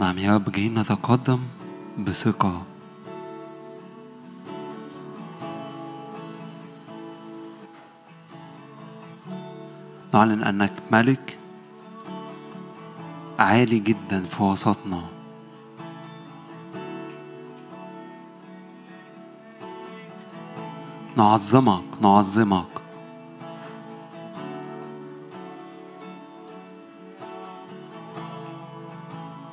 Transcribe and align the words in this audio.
نعم 0.00 0.18
يا 0.18 0.34
رب 0.34 0.52
جايين 0.52 0.78
نتقدم 0.78 1.38
بثقة. 1.98 2.62
نعلن 10.14 10.42
أنك 10.42 10.72
ملك 10.92 11.38
عالي 13.38 13.78
جدا 13.78 14.24
في 14.24 14.42
وسطنا. 14.42 15.02
نعظمك 21.16 21.82
نعظمك. 22.02 22.77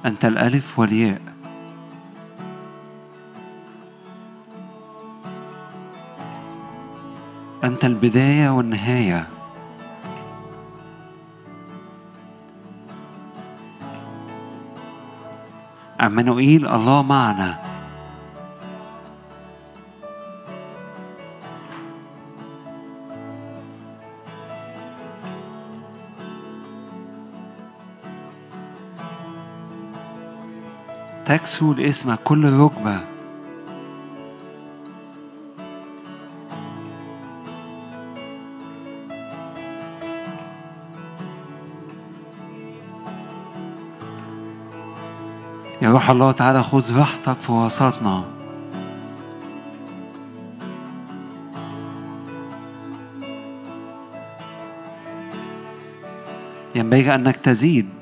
أنت 0.06 0.26
الألف 0.26 0.80
والياء. 0.80 1.22
أنت 7.64 7.86
البداية 7.86 8.50
والنهاية. 8.50 9.28
عمانوئيل 16.00 16.68
الله 16.68 17.02
معنا. 17.02 17.65
تكسو 31.36 31.74
لاسمك 31.74 32.20
كل 32.24 32.54
ركبة. 32.54 33.00
يا 45.82 45.92
روح 45.92 46.10
الله 46.10 46.32
تعالى 46.32 46.64
خذ 46.64 47.00
راحتك 47.00 47.38
في 47.42 47.52
وسطنا. 47.52 48.24
ينبغي 56.76 57.16
أنك 57.16 57.36
تزيد. 57.36 57.95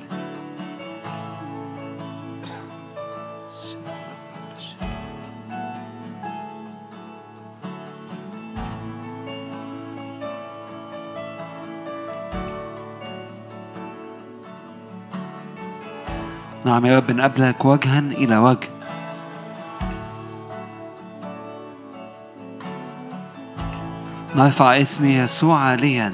نعم 16.73 16.85
يا 16.85 16.97
رب 16.97 17.11
نقابلك 17.11 17.65
وجها 17.65 17.99
إلى 17.99 18.37
وجه. 18.37 18.69
نرفع 24.35 24.81
اسم 24.81 25.05
يسوع 25.05 25.59
عاليا 25.59 26.13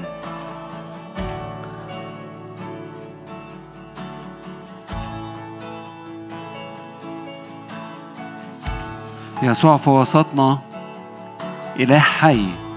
يسوع 9.42 9.76
في 9.76 9.90
وسطنا 9.90 10.58
إله 11.76 11.98
حي. 11.98 12.69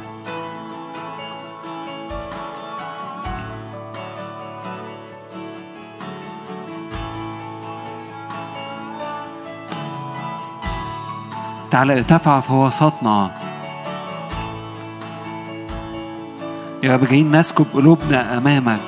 تعالى 11.73 11.93
ارتفع 11.93 12.39
في 12.39 12.53
وسطنا. 12.53 13.31
يا 16.83 16.95
رب 16.95 17.05
جايين 17.05 17.31
نسكب 17.31 17.65
قلوبنا 17.73 18.37
أمامك. 18.37 18.79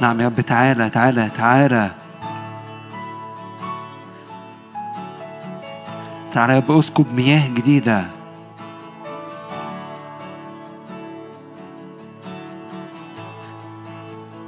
نعم 0.00 0.20
يا 0.20 0.26
رب 0.26 0.40
تعالى 0.40 0.90
تعالى 0.90 1.30
تعالى. 1.36 2.03
يا 6.36 6.46
رب 6.46 6.70
اسكب 6.70 7.06
مياه 7.14 7.48
جديدة. 7.48 8.06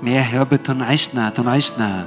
مياه 0.03 0.35
يا 0.35 0.41
رب 0.41 0.55
تنعشنا 0.55 1.31
تنعشنا. 1.31 2.05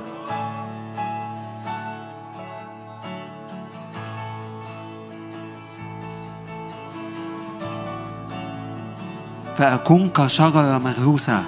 فأكون 9.58 10.10
كشجرة 10.10 10.78
مغروسة 10.78 11.44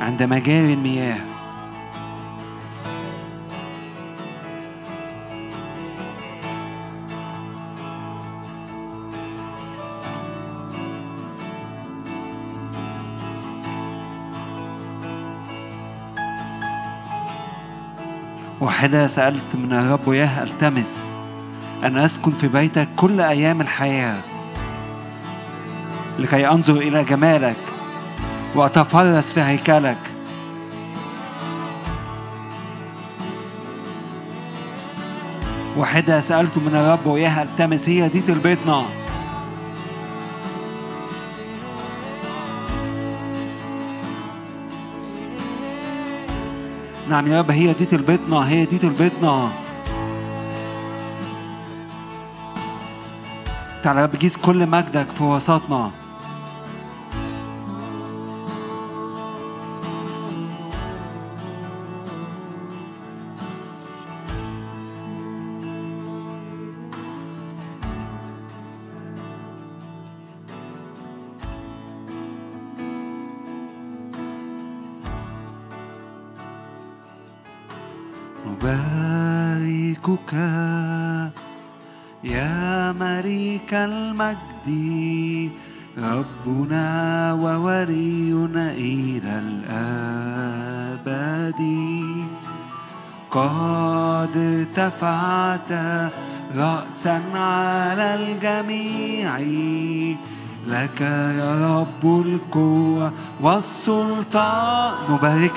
عند 0.00 0.22
مجاري 0.22 0.72
المياه. 0.72 1.27
واحدة 18.78 19.06
سألت 19.06 19.54
من 19.54 19.72
الرب 19.72 20.08
وياه 20.08 20.42
ألتمس 20.42 21.06
أن 21.84 21.96
أسكن 21.96 22.30
في 22.30 22.48
بيتك 22.48 22.88
كل 22.96 23.20
أيام 23.20 23.60
الحياة 23.60 24.20
لكي 26.18 26.48
أنظر 26.48 26.76
إلى 26.76 27.04
جمالك 27.04 27.56
وأتفرس 28.54 29.32
في 29.32 29.40
هيكلك. 29.40 29.98
واحدة 35.76 36.20
سألت 36.20 36.58
من 36.58 36.74
الرب 36.76 37.06
وياه 37.06 37.42
ألتمس 37.42 37.88
هي 37.88 38.08
دي 38.08 38.20
تربيتنا 38.20 38.84
نعم 47.08 47.26
يا 47.26 47.40
رب 47.40 47.50
هي 47.50 47.72
دي 47.72 47.84
تربيتنا 47.84 48.48
هي 48.48 48.64
دي 48.64 48.78
تربيتنا 48.78 49.48
تعالى 53.82 54.00
يا 54.00 54.04
رب 54.04 54.16
جيز 54.16 54.36
كل 54.36 54.66
مجدك 54.66 55.06
في 55.10 55.22
وسطنا. 55.22 55.90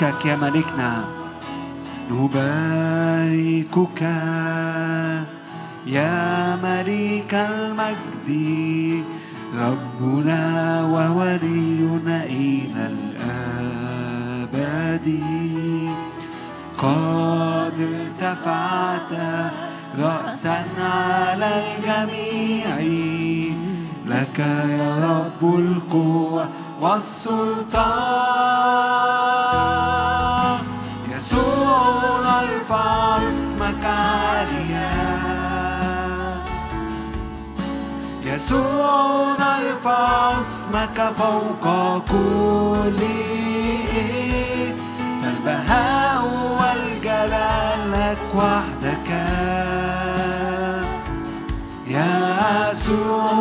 نباركك 0.01 0.25
يا 0.25 0.35
ملكنا 0.35 1.03
نباركك 2.11 4.01
يا 5.85 6.55
ملك 6.55 7.33
المجد 7.33 8.29
ربنا 9.57 10.41
وولينا 10.83 12.23
إلى 12.23 12.83
الأبد. 12.95 14.27
قد 16.77 17.77
ارتفعت 17.93 19.11
رأسا 19.99 20.65
على 20.79 21.49
الجميع 21.61 22.75
لك 24.07 24.39
يا 24.39 24.89
رب 25.09 25.41
القوة 25.55 26.45
والسلطان. 26.81 28.11
يسوع 38.41 39.35
نرفع 39.39 40.31
اسمك 40.41 40.97
فوق 41.17 41.65
كل 42.11 42.99
اسم 44.65 45.21
البهاء 45.23 46.23
والجلال 46.59 47.91
لك 47.91 48.17
وحدك. 48.35 49.09
يا 51.87 52.71
يسوع 52.71 53.31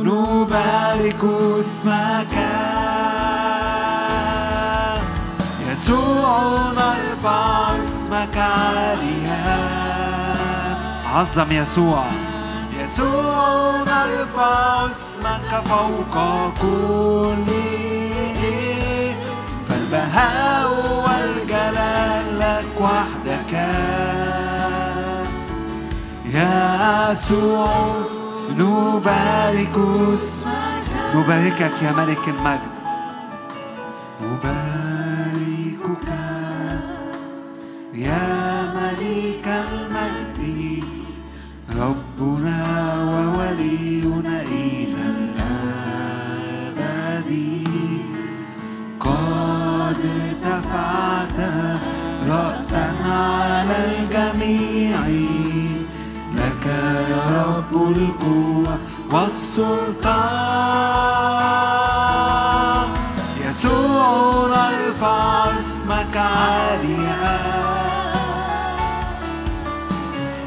نبارك 0.00 1.22
اسمك. 1.60 2.34
يسوع 5.70 6.72
نرفع 6.76 7.70
اسمك 7.78 8.36
عاليا 8.36 9.68
عظم 11.14 11.52
يسوع. 11.52 12.27
يسوع 12.88 13.84
نرفع 13.84 14.86
اسمك 14.86 15.50
فوق 15.68 16.14
كل 16.62 17.48
فالبهاء 19.68 20.68
والجلال 21.04 22.38
لك 22.38 22.80
وحدك. 22.80 23.52
يا 26.24 27.12
يسوع 27.12 27.94
نبارك 28.58 29.76
اسمك. 30.14 30.84
نباركك 31.14 31.82
يا 31.82 31.92
ملك 31.92 32.28
المجد. 32.28 32.72
نباركك 34.22 34.57
الجميع 54.42 55.00
لك 56.34 56.66
يا 57.10 57.22
رب 57.46 57.72
القوة 57.96 58.78
والسلطان. 59.12 60.08
يسوع 63.48 64.46
نرفع 64.46 65.44
اسمك 65.44 66.16
عاليا. 66.16 67.38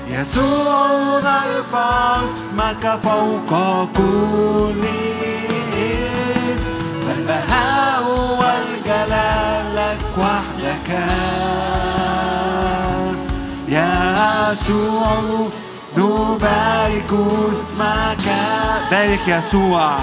يسوع 0.08 1.20
نرفع 1.24 2.20
اسمك 2.26 2.84
فوق 3.04 3.52
كل 3.98 4.84
اسم 6.54 6.76
فالبهاء 7.08 8.04
والجلال 8.40 9.76
لك 9.76 10.02
وحدك. 10.18 10.90
يسوع 13.72 15.48
نبارك 15.98 17.12
اسمك 17.52 18.26
بارك 18.92 19.28
يسوع. 19.28 20.00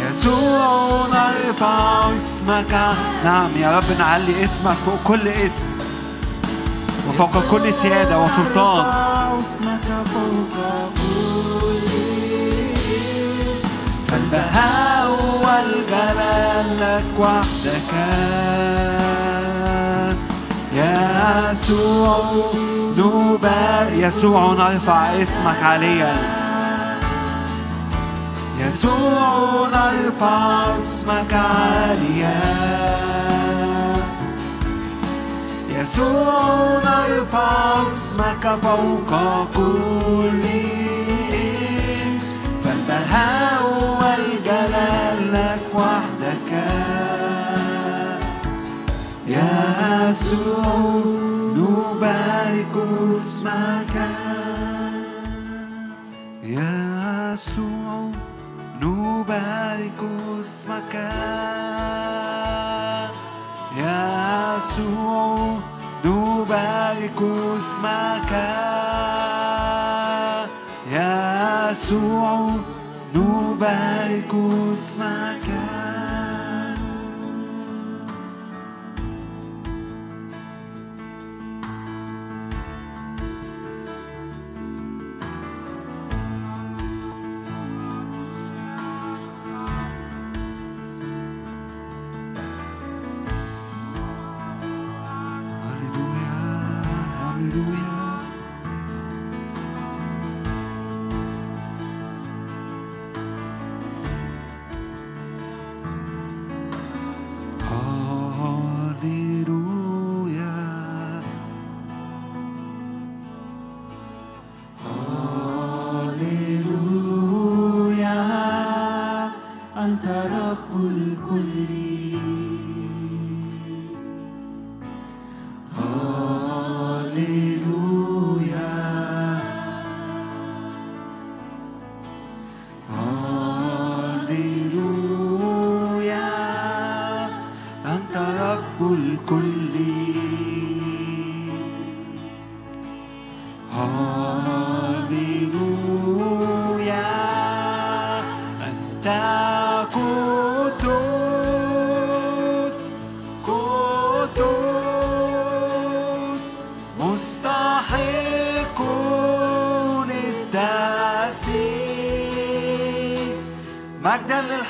يسوع 0.00 1.06
نرفع 1.06 2.08
اسمك. 2.16 2.94
نعم 3.24 3.50
يا 3.56 3.78
رب 3.78 3.98
نعلي 3.98 4.44
اسمك 4.44 4.76
فوق 4.86 4.98
كل 5.04 5.28
اسم. 5.28 5.68
وفوق 7.08 7.42
كل 7.50 7.72
سيادة 7.72 8.18
وسلطان. 8.18 8.86
اسمك 9.40 9.86
فوق 10.06 10.56
كل 10.96 11.86
اسم. 13.52 13.68
فالبهاء 14.08 15.10
والجلال 15.42 16.76
لك 16.76 17.04
وحدك. 17.20 17.92
يسوع 20.76 22.18
نبارك 22.98 23.92
يسوع 23.92 24.52
نرفع 24.52 25.22
اسمك 25.22 25.62
عليا. 25.62 26.16
يسوع 28.60 29.68
نرفع 29.68 30.64
اسمك 30.78 31.32
عاليا 31.32 32.40
يسوع 35.68 36.80
نرفع 36.84 37.82
اسمك 37.82 38.44
فوق 38.62 39.10
كل 39.56 40.42
اسم. 42.16 42.36
فالبهاء 42.64 43.62
والجلال 44.00 45.18
لك 45.32 45.64
وحدك. 45.74 46.45
يسوع 49.36 51.02
نبارك 51.56 52.74
اسمك 53.10 53.94
يسوع 56.42 58.10
نبارك 58.82 60.00
اسمك 60.40 60.94
يسوع 63.76 65.58
نبارك 66.04 67.20
اسمك 67.56 68.32
يسوع 70.92 72.50
نبارك 73.14 74.32
اسمك 74.72 75.55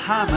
مجدا 0.09 0.36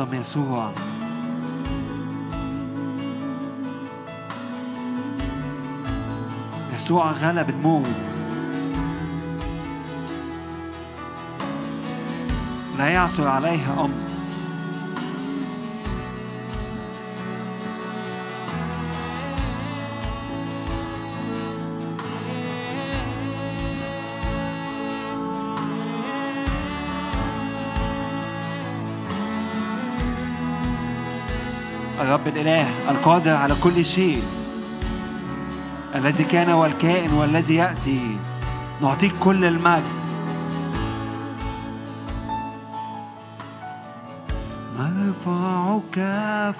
عظم 0.00 0.14
يسوع. 0.14 0.72
يسوع 6.76 7.10
غلب 7.10 7.50
الموت. 7.50 7.86
لا 12.78 12.88
يعثر 12.88 13.28
عليها 13.28 13.72
أمر. 13.84 14.07
الرب 32.08 32.26
الإله 32.26 32.90
القادر 32.90 33.30
على 33.30 33.54
كل 33.64 33.84
شيء. 33.84 34.22
الذي 35.94 36.24
كان 36.24 36.50
والكائن 36.50 37.12
والذي 37.12 37.54
يأتي. 37.54 38.16
نعطيك 38.82 39.12
كل 39.20 39.44
المجد. 39.44 39.84
نرفعك 44.78 45.98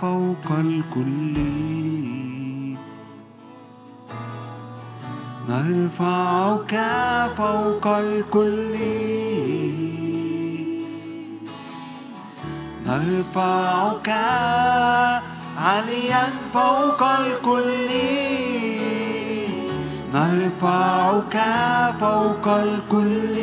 فوق 0.01 0.49
الكل. 0.51 1.37
نرفعك 5.49 6.75
فوق 7.37 7.87
الكل. 7.87 8.77
نرفعك 12.87 14.09
عاليا 15.69 16.25
فوق 16.55 17.03
الكل. 17.03 17.89
نرفعك 20.15 21.37
فوق 22.01 22.47
الكل. 22.49 23.37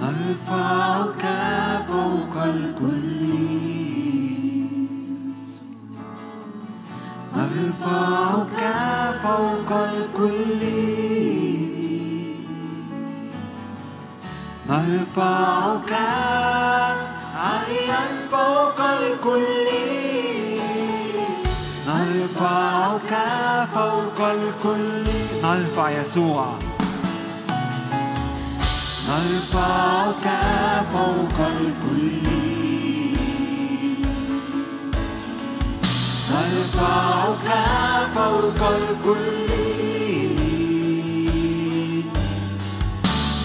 نرفعك 0.00 1.24
فوق 1.88 2.34
الكل. 2.42 3.22
نرفعك 7.36 8.60
فوق 9.22 9.70
الكل. 9.90 10.62
نرفعك 14.68 15.92
عاليا 17.36 18.15
الكل. 19.06 19.66
أرفعك 21.88 23.12
فوق 23.74 24.28
الكل. 24.28 25.04
أرفع 25.44 25.90
يسوع. 25.90 26.58
أرفعك 29.08 30.26
فوق 30.92 31.46
الكل. 31.46 32.26
أرفعك 36.32 37.48
فوق 38.14 38.68
الكل. 38.68 39.46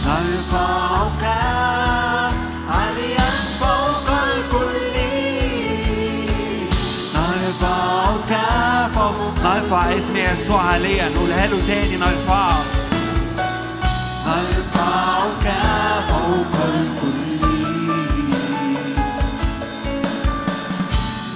أرفعك 0.07 1.10
نرفع 9.71 9.97
اسم 9.97 10.15
يسوع 10.17 10.61
عليا 10.61 11.09
نقولها 11.09 11.47
له 11.47 11.57
تاني 11.67 11.97
نرفعه 11.97 12.63
نرفعك 14.27 15.53
فوق 16.09 16.55
الكل 16.73 17.47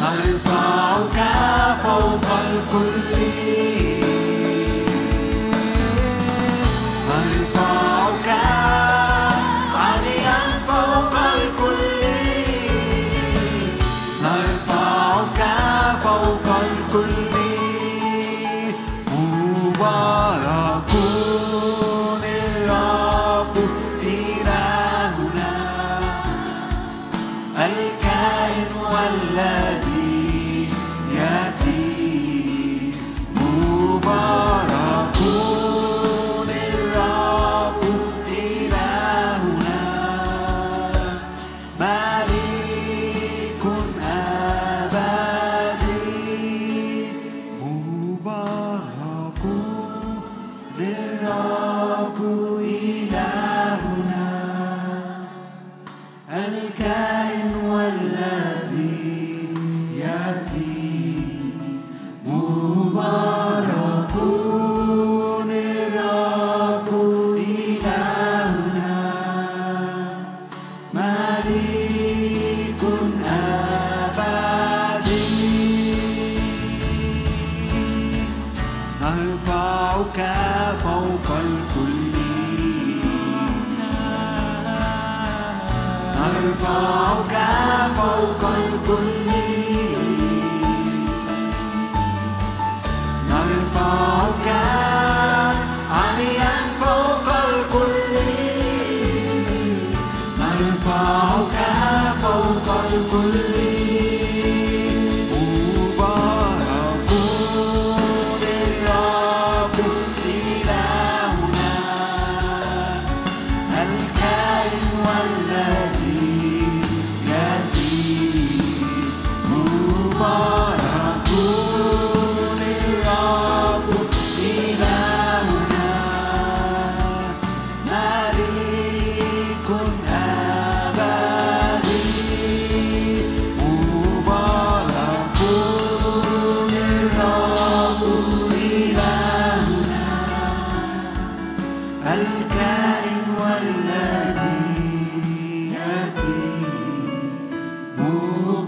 نرفعك 0.01 1.17
فوق 1.83 2.27
الكل 2.45 3.75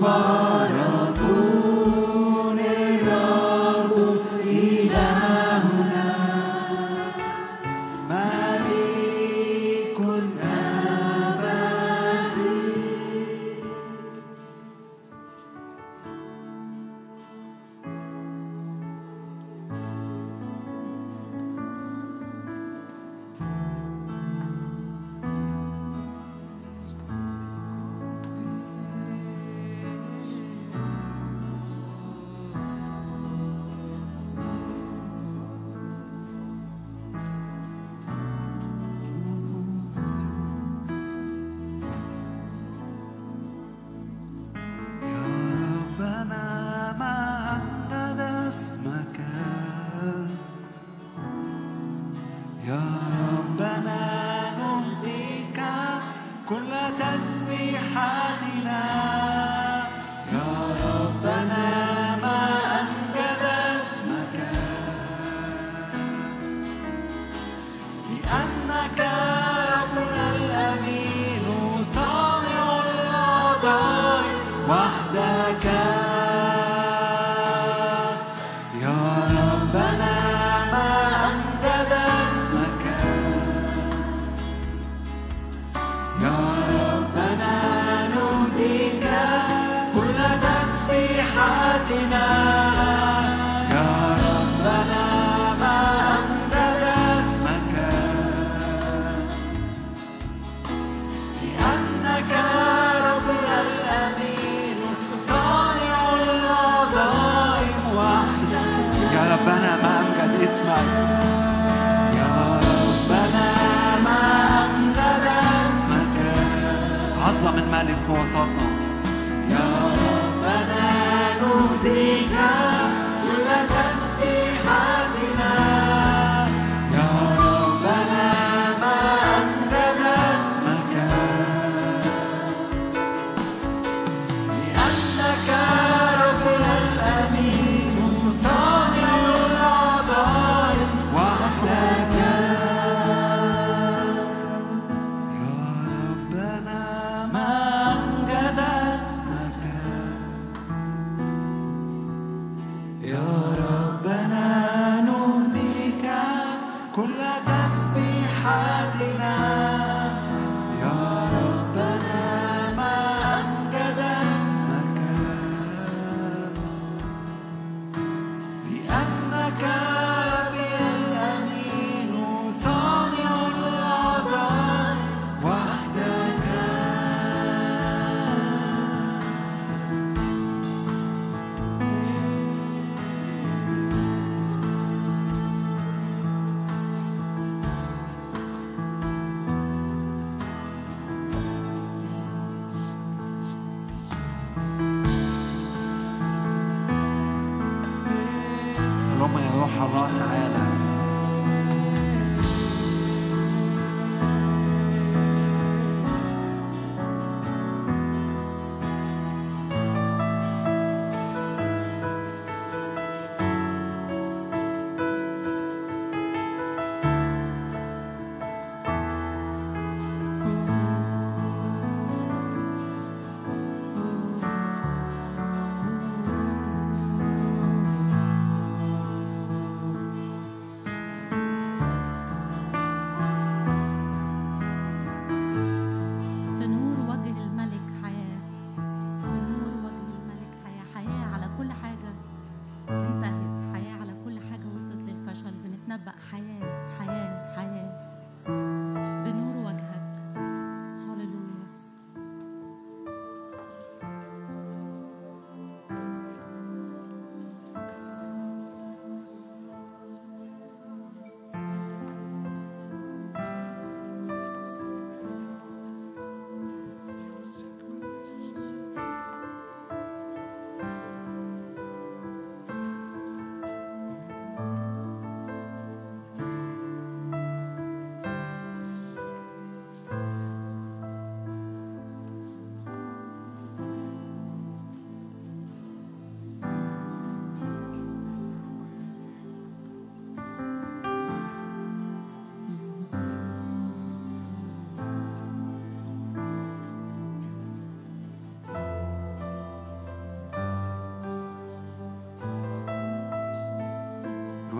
Oh. 0.10 0.47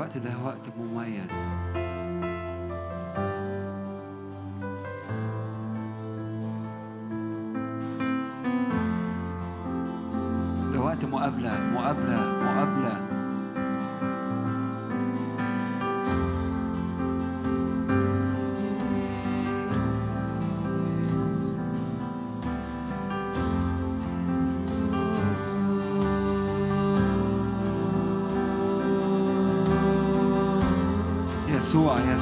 الوقت 0.08 0.18
ده 0.18 0.32
وقت 0.46 0.66
مميز. 0.80 1.32
ده 10.74 10.80
وقت 10.80 11.06
مقابلة 11.06 11.60
مقابلة. 11.74 12.37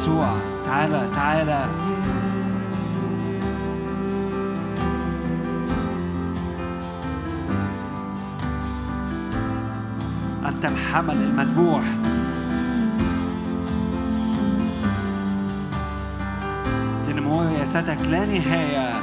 يسوع. 0.06 0.38
تعالى 0.66 1.10
تعالى 1.16 1.66
أنت 10.46 10.66
الحمل 10.66 11.14
المذبوح. 11.14 11.84
لنمو 17.08 17.42
رياستك 17.42 17.98
لا 18.02 18.26
نهاية. 18.26 18.95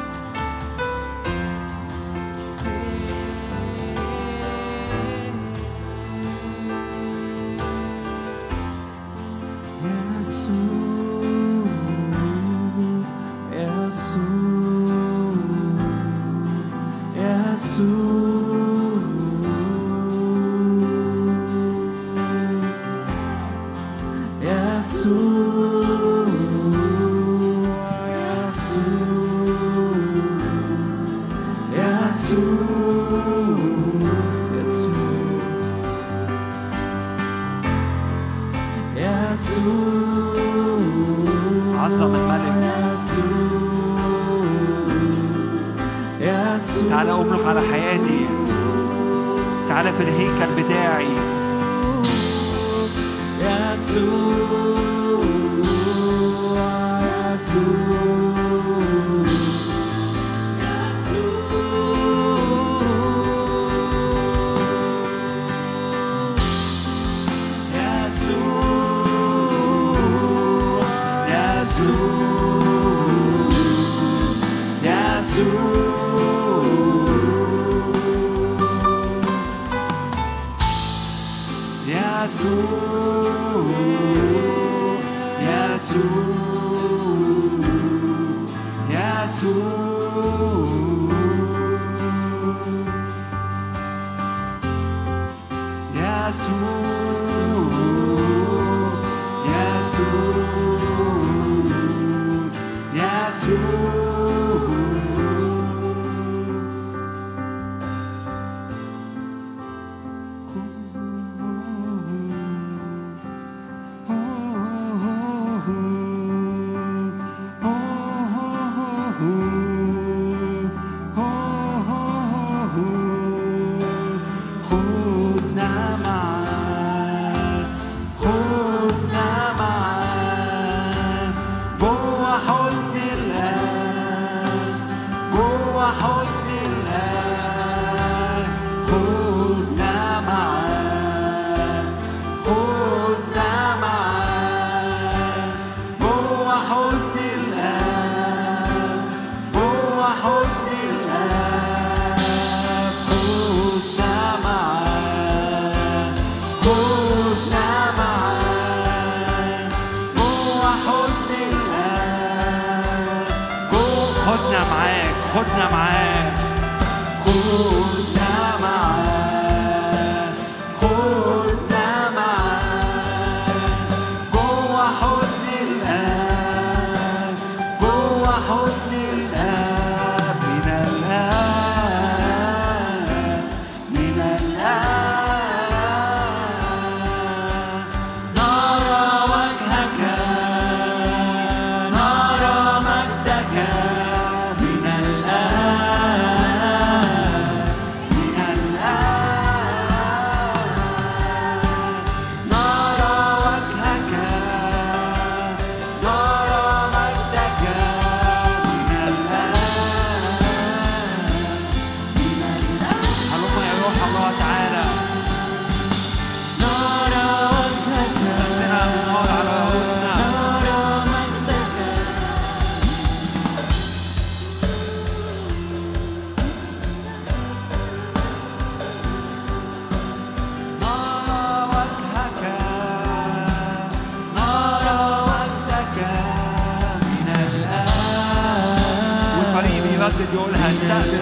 استقبل 240.83 241.21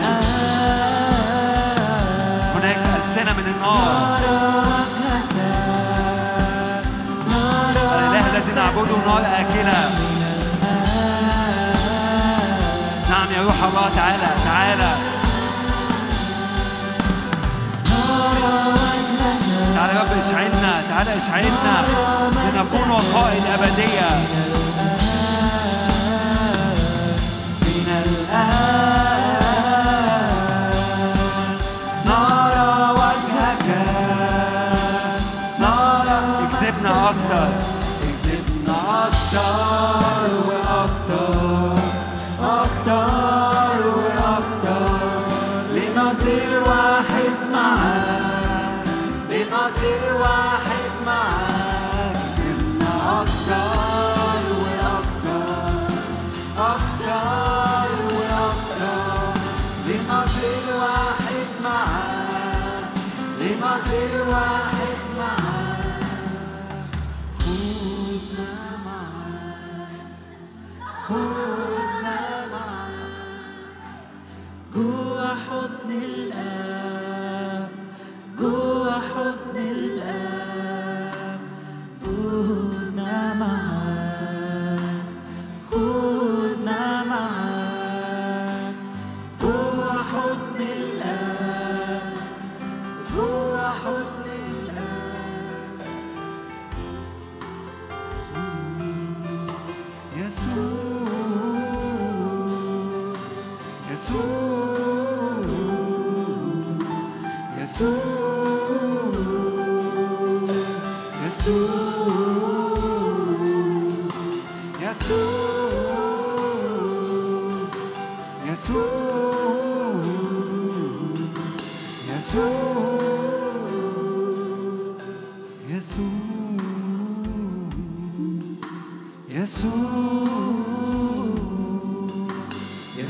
هناك 2.55 2.77
ألسنة 2.77 3.33
من 3.33 3.55
النار 3.55 4.19
الإله 7.99 8.27
الذي 8.37 8.53
نعبده 8.53 8.97
نار 9.07 9.21
آكلة 9.41 9.91
نعم 13.11 13.27
يا 13.37 13.43
روح 13.43 13.63
الله 13.63 13.91
تعالى 13.97 14.29
تعالى 14.45 14.93
تعالى 19.75 19.93
يا 19.95 20.01
رب 20.03 20.19
اشعلنا 20.19 20.83
تعالى 20.89 21.17
اشعلنا 21.17 21.85
لنكون 22.55 22.91
وقائد 22.91 23.43
أبدية 23.59 24.11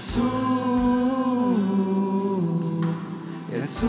Tak 0.00 0.06
예수 3.52 3.86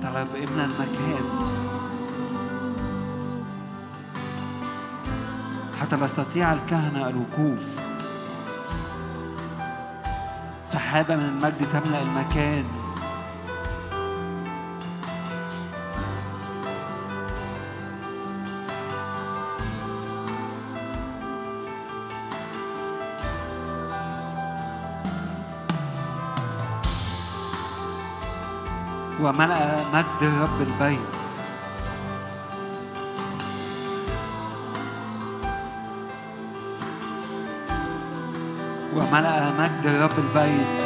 Talab 0.00 0.28
makin 0.32 1.03
يستطيع 6.04 6.52
الكهنة 6.52 7.08
الوقوف. 7.08 7.64
سحابة 10.66 11.16
من 11.16 11.24
المجد 11.24 11.68
تملأ 11.72 12.02
المكان. 12.02 12.64
وملأ 29.20 29.76
مجد 29.94 30.22
رب 30.42 30.60
البيت. 30.60 31.23
وملأ 38.94 39.50
مجد 39.58 39.86
رب 39.86 40.18
البيت. 40.18 40.84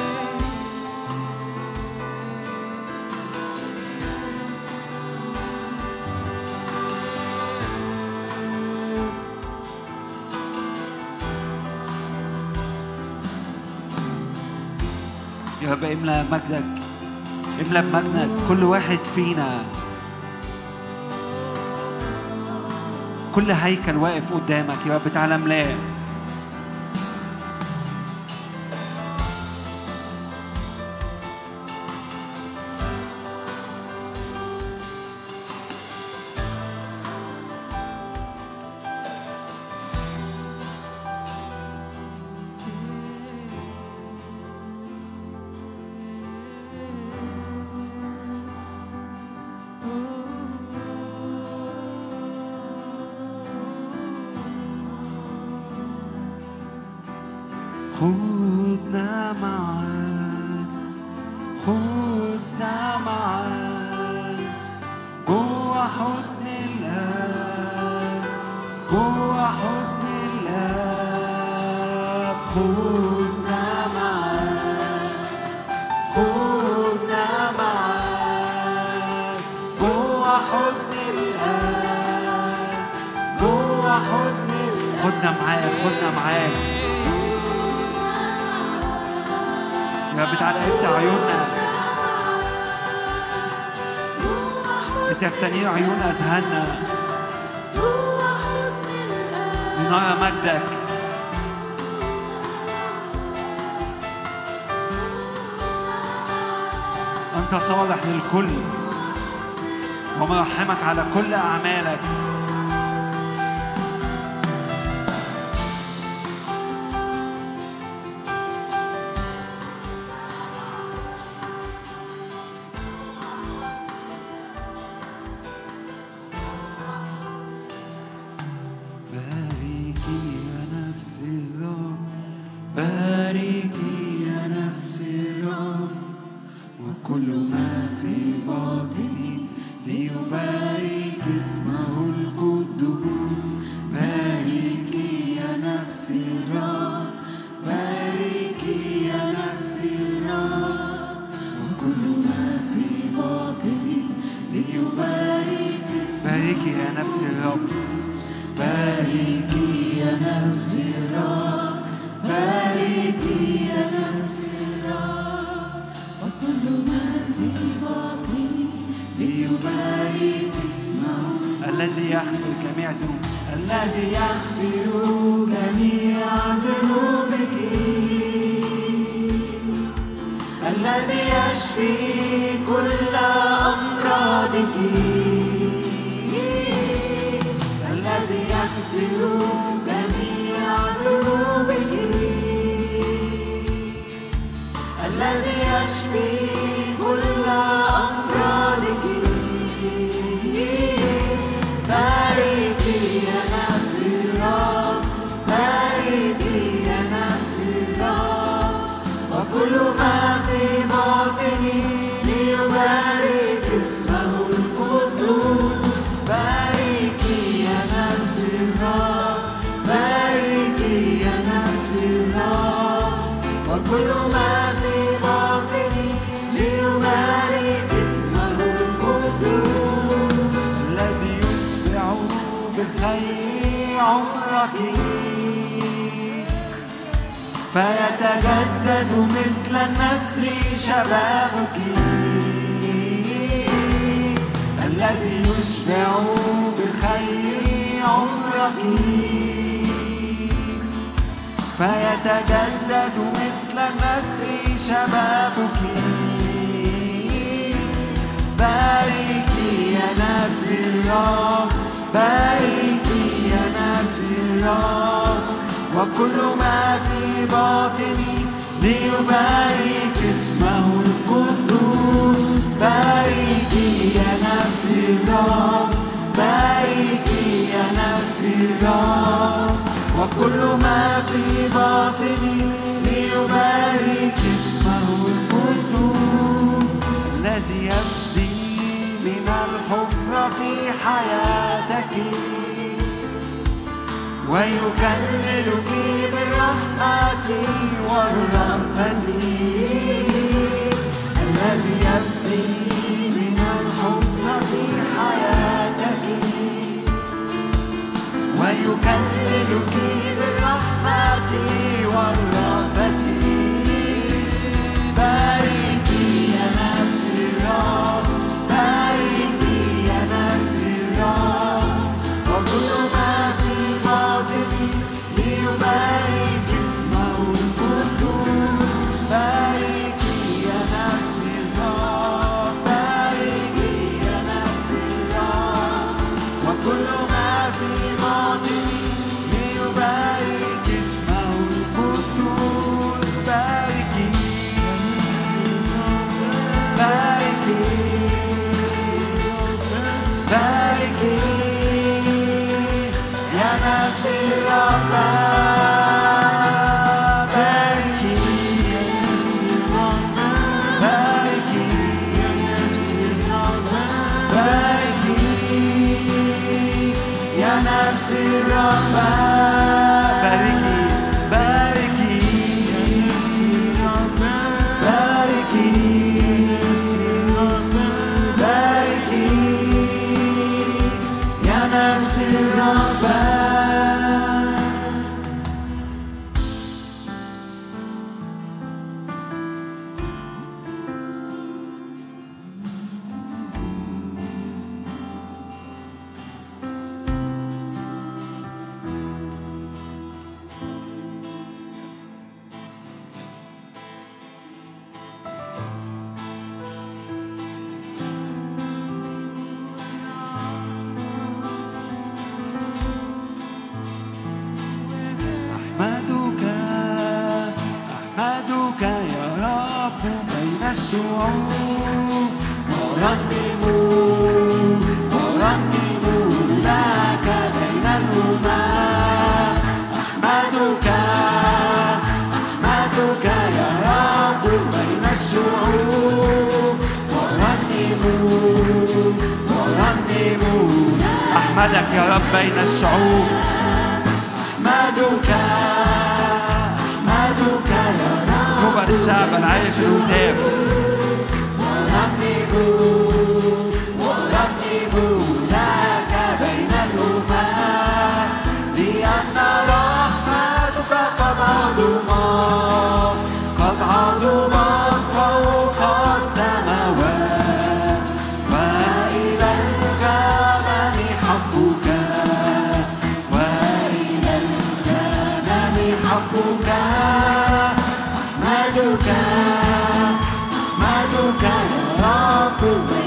يا 15.63 15.73
رب 15.73 15.85
املأ 15.85 16.25
مجدك 16.33 16.65
املأ 17.61 17.81
بمجدك 17.81 18.29
كل 18.49 18.65
واحد 18.65 18.99
فينا. 19.15 19.63
كل 23.35 23.51
هيكل 23.51 23.97
واقف 23.97 24.33
قدامك 24.35 24.87
يا 24.87 24.95
رب 24.95 25.09
تعالى 25.15 25.35
املاه. 25.35 25.98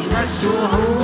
that's 0.09 0.43
your 0.43 0.67
home. 0.67 1.00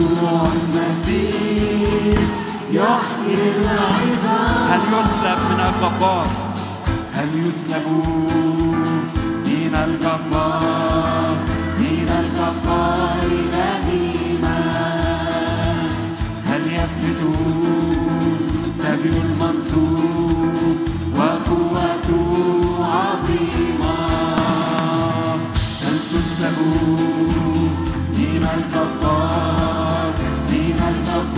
يسوع 0.00 0.48
المسيح 0.52 2.20
يحيي 2.70 3.36
العظام 3.60 4.70
هل 4.70 4.80
يسلب 4.88 5.38
من 5.50 5.60
الجبار 5.60 6.26
هل 7.14 7.28
يسلب 7.34 7.86
من 9.46 9.74
الجبار 9.74 11.36
من 11.78 12.08
الجبار 12.20 13.20
هل 16.46 16.62
سبيل 18.78 19.14
المنصور 19.24 20.76
وقوته 21.16 22.30
عظيمة؟ 22.80 23.96
هل 25.82 25.96
تسلبون 26.12 27.19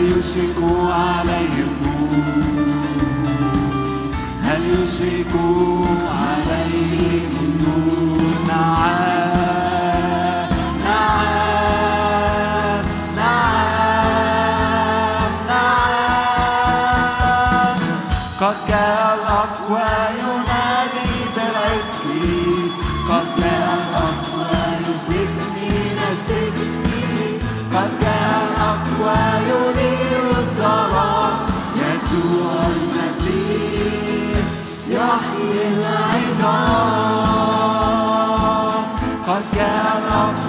هل 0.00 0.06
يمسك 0.06 0.56
عليهم. 0.92 1.76
هل 4.42 4.62
يمسك 4.64 5.34
عليهم؟ 6.08 7.30
النور 7.42 8.20
نعم. 8.48 9.19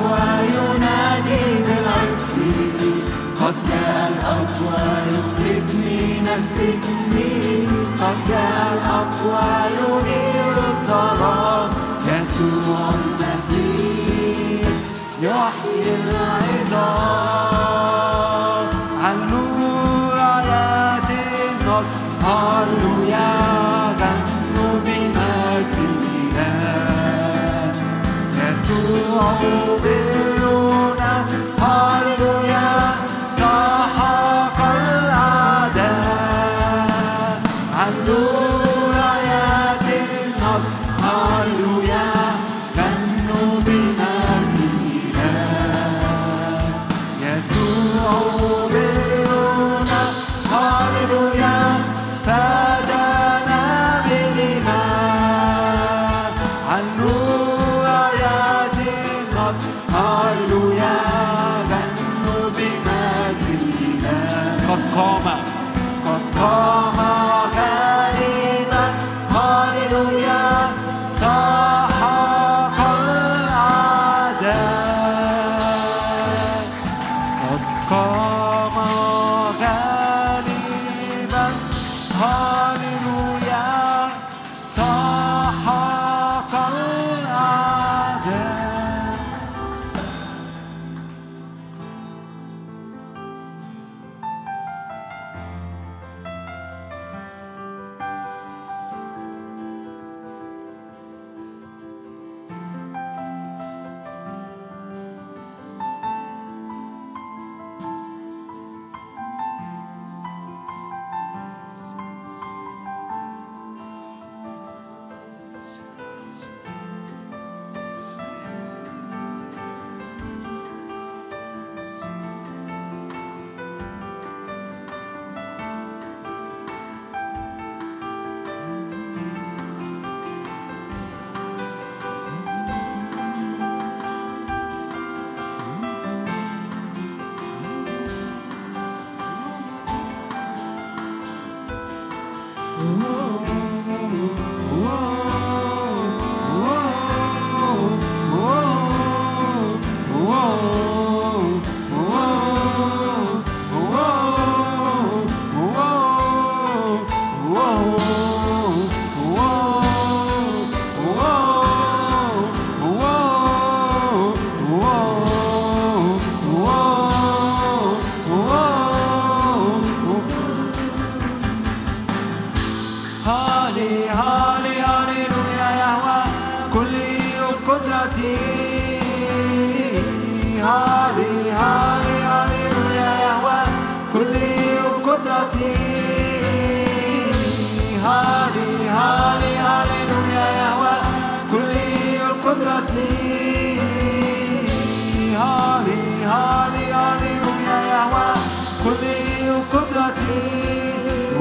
وينادي 0.06 1.46
بالعتق 1.66 2.32
قد 3.42 3.56
جاء 3.70 4.12
الأقوى 4.14 4.84
يخرجني 5.14 6.22
من 7.12 7.96
قد 8.02 8.18
جاء 8.30 8.74
الأقوى 8.74 9.52
ينير 9.78 10.58
الظلام 10.72 11.70
يسوع 12.08 12.90
Oh, 29.44 30.01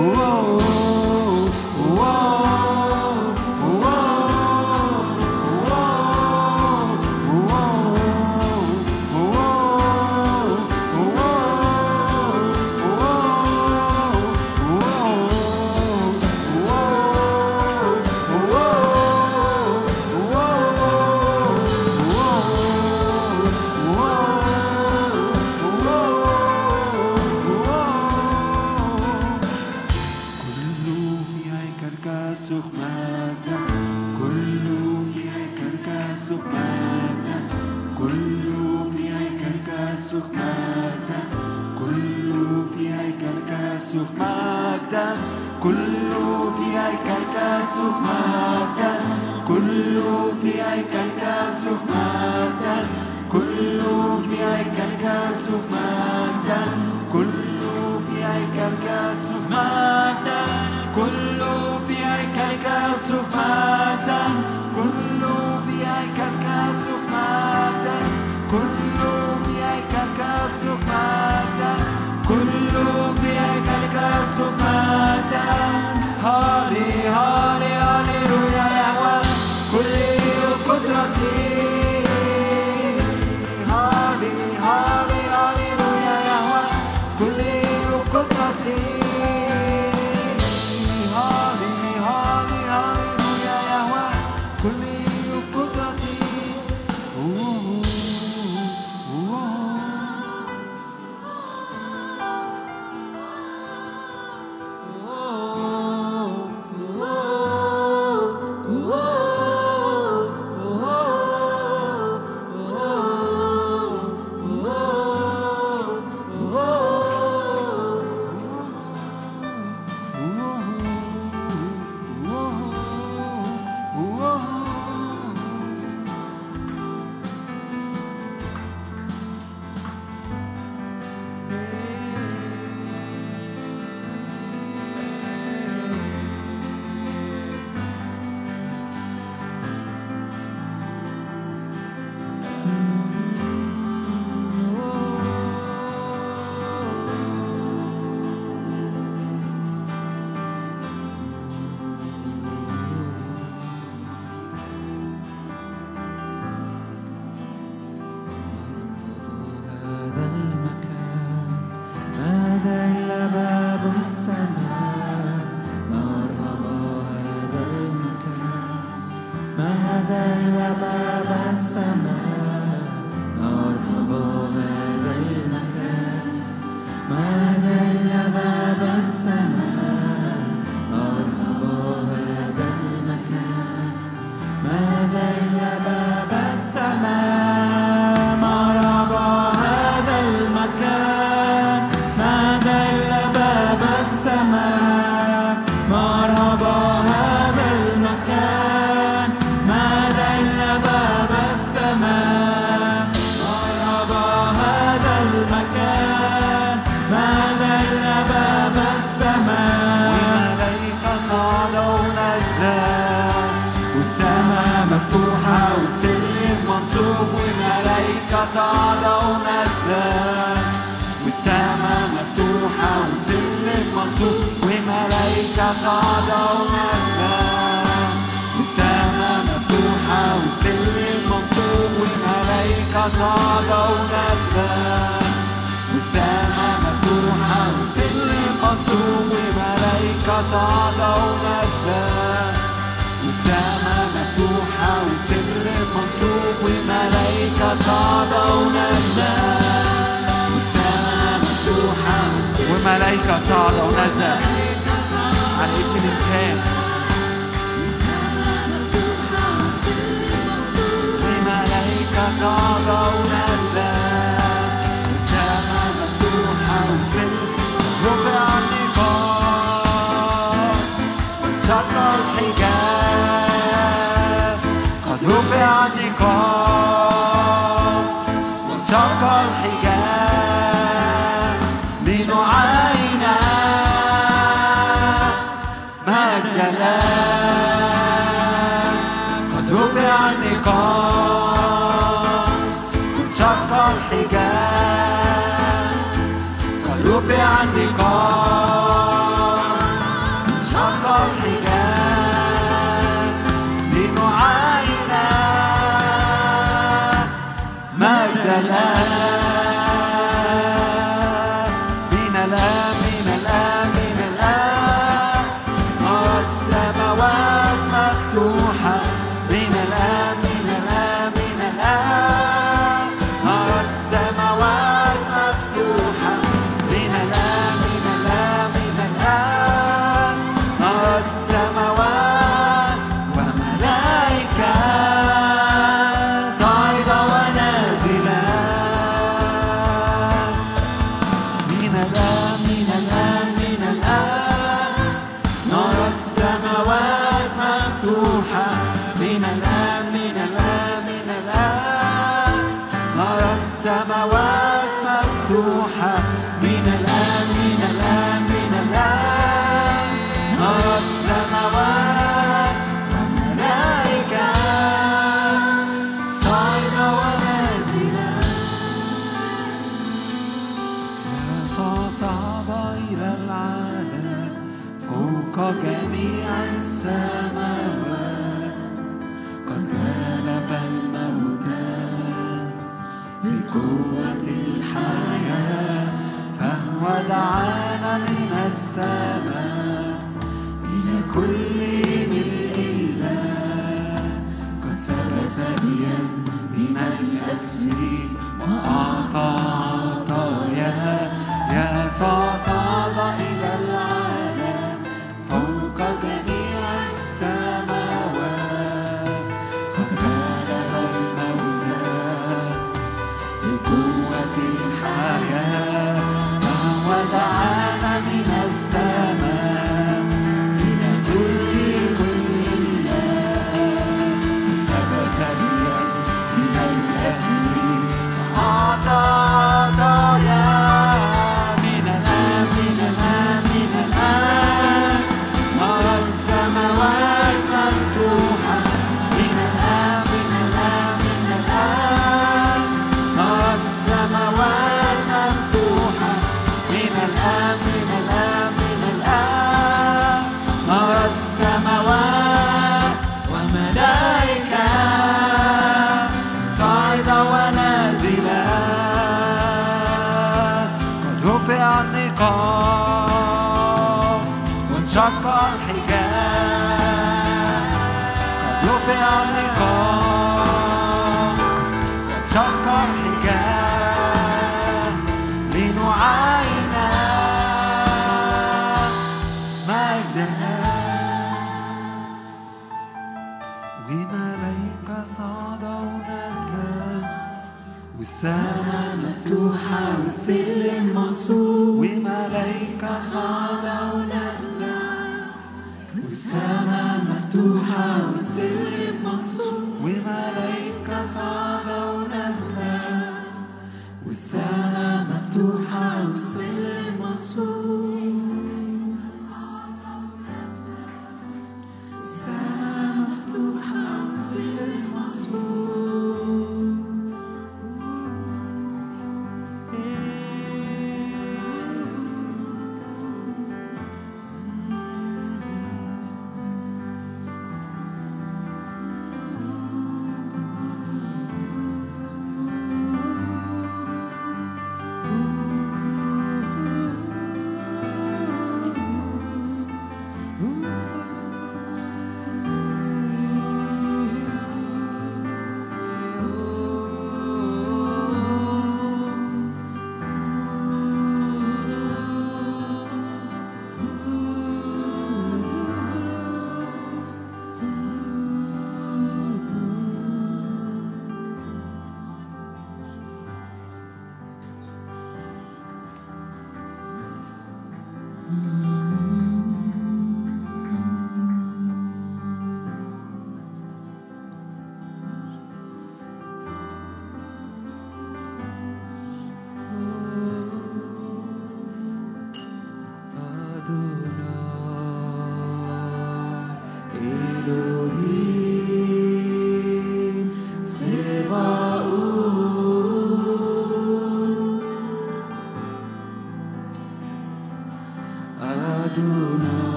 Whoa. 0.00 0.69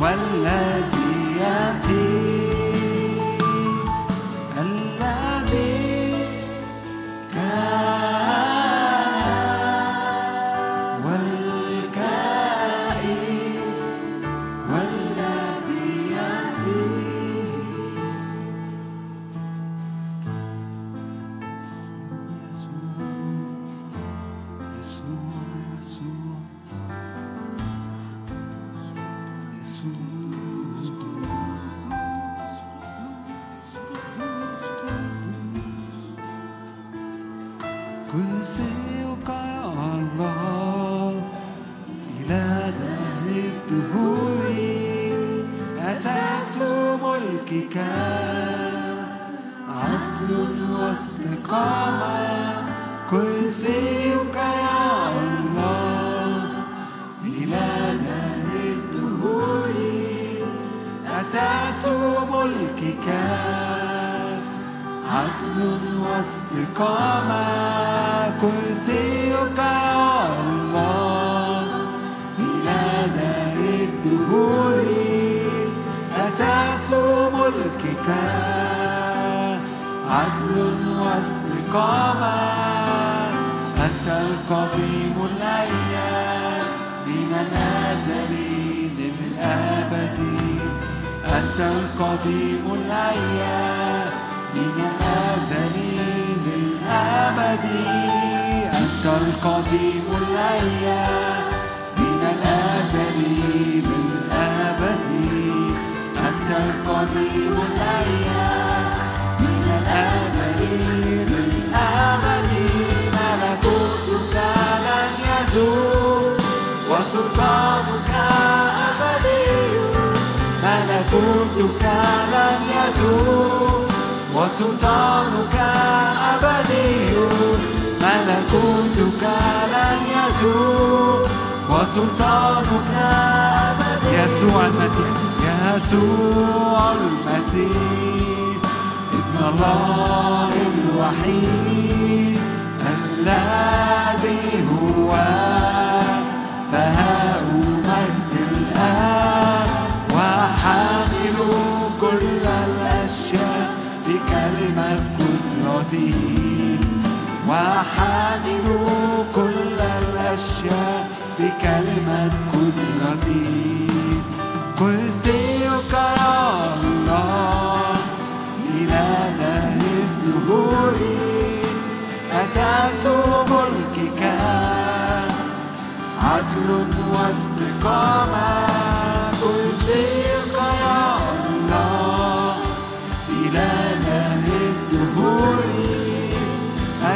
والذي 0.00 0.99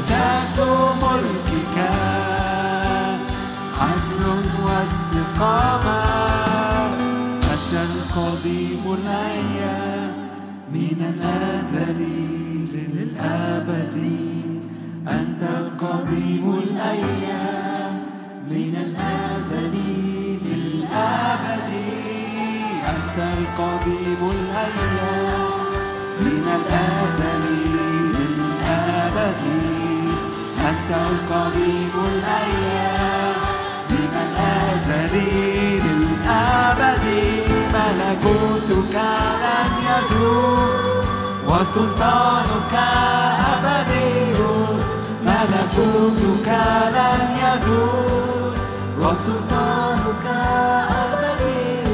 أساس 0.05 0.59
ملكك. 1.02 1.76
عدل 3.80 4.24
واستقامة 4.64 6.05
أنت 7.52 7.72
القديم 7.72 8.82
الأيام 8.98 10.12
من 10.72 10.98
الأزل 11.14 12.00
للأبد. 12.74 13.96
أنت 15.09 15.42
القديم 15.42 16.44
الأيام 16.59 17.92
من 18.50 18.74
الأزل 18.86 19.74
للأبد. 20.44 21.70
أنت 22.94 23.18
القديم 23.38 24.20
الأيام 24.36 25.48
من 26.20 26.44
الأزل 26.59 27.44
للأبد. 28.14 29.84
أنت 30.71 30.91
القديم 30.91 31.93
الأيام. 32.12 33.35
من 33.91 34.12
الأزل 34.27 35.15
للأبد 35.85 37.05
ملكوتك 37.75 38.97
لن 39.45 39.73
يزول. 39.89 41.05
وسلطانك 41.49 42.75
أبدي 43.53 44.35
ملكوتك 45.27 46.49
لن 46.97 47.25
يزول. 47.45 48.55
وسلطانك 49.01 50.27
أبدي 51.03 51.91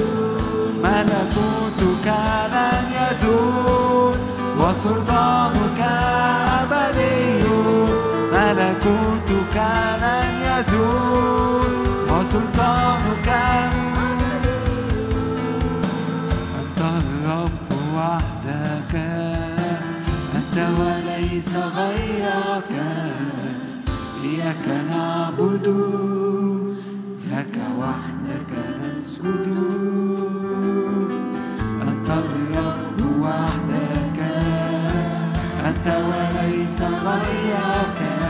ملكوتك 0.82 2.06
لن 2.52 2.86
يزول. 3.00 4.14
وسلطانك 4.58 5.80
لن 10.04 10.30
يزول 10.50 11.74
وسلطانك 12.10 13.28
أنت 16.60 16.80
الرب 16.80 17.68
وحدك 17.96 18.94
أنت 20.34 20.56
وليس 20.80 21.52
غيرك. 21.56 22.72
إياك 24.24 24.66
نعبد 24.90 25.66
لك 27.32 27.56
وحدك 27.78 28.50
نسجد. 28.82 29.46
أنت 31.82 32.08
الرب 32.08 32.98
وحدك 33.20 34.20
أنت 35.66 35.86
وليس 35.86 36.78
غيرك. 36.80 38.29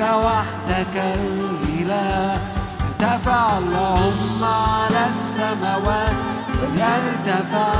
أنك 0.00 0.24
وحدك 0.24 0.96
الإله. 0.96 2.38
ارتفع 3.00 3.58
اللهم 3.58 4.44
على 4.44 5.02
السماوات 5.12 6.16
وليرتفع 6.62 7.72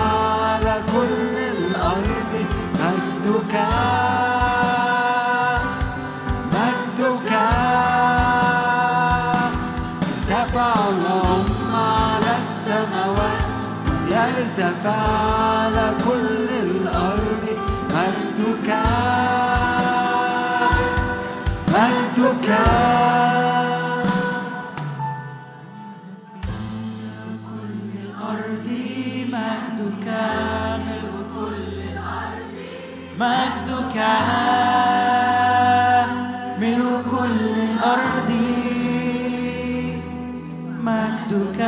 على 0.53 0.83
كل 0.93 1.35
الأرض. 1.57 2.33
مجدك 2.81 3.55
مجدك. 6.53 7.33
ارتفع 10.31 10.75
اللهم 10.89 11.73
على 11.75 12.33
السماوات 12.43 13.43
وليرتفع 13.87 15.60
مجدك 33.21 33.97
ملء 36.61 37.03
كل 37.13 37.55
الأرض. 37.69 38.31
مجدك 40.89 41.61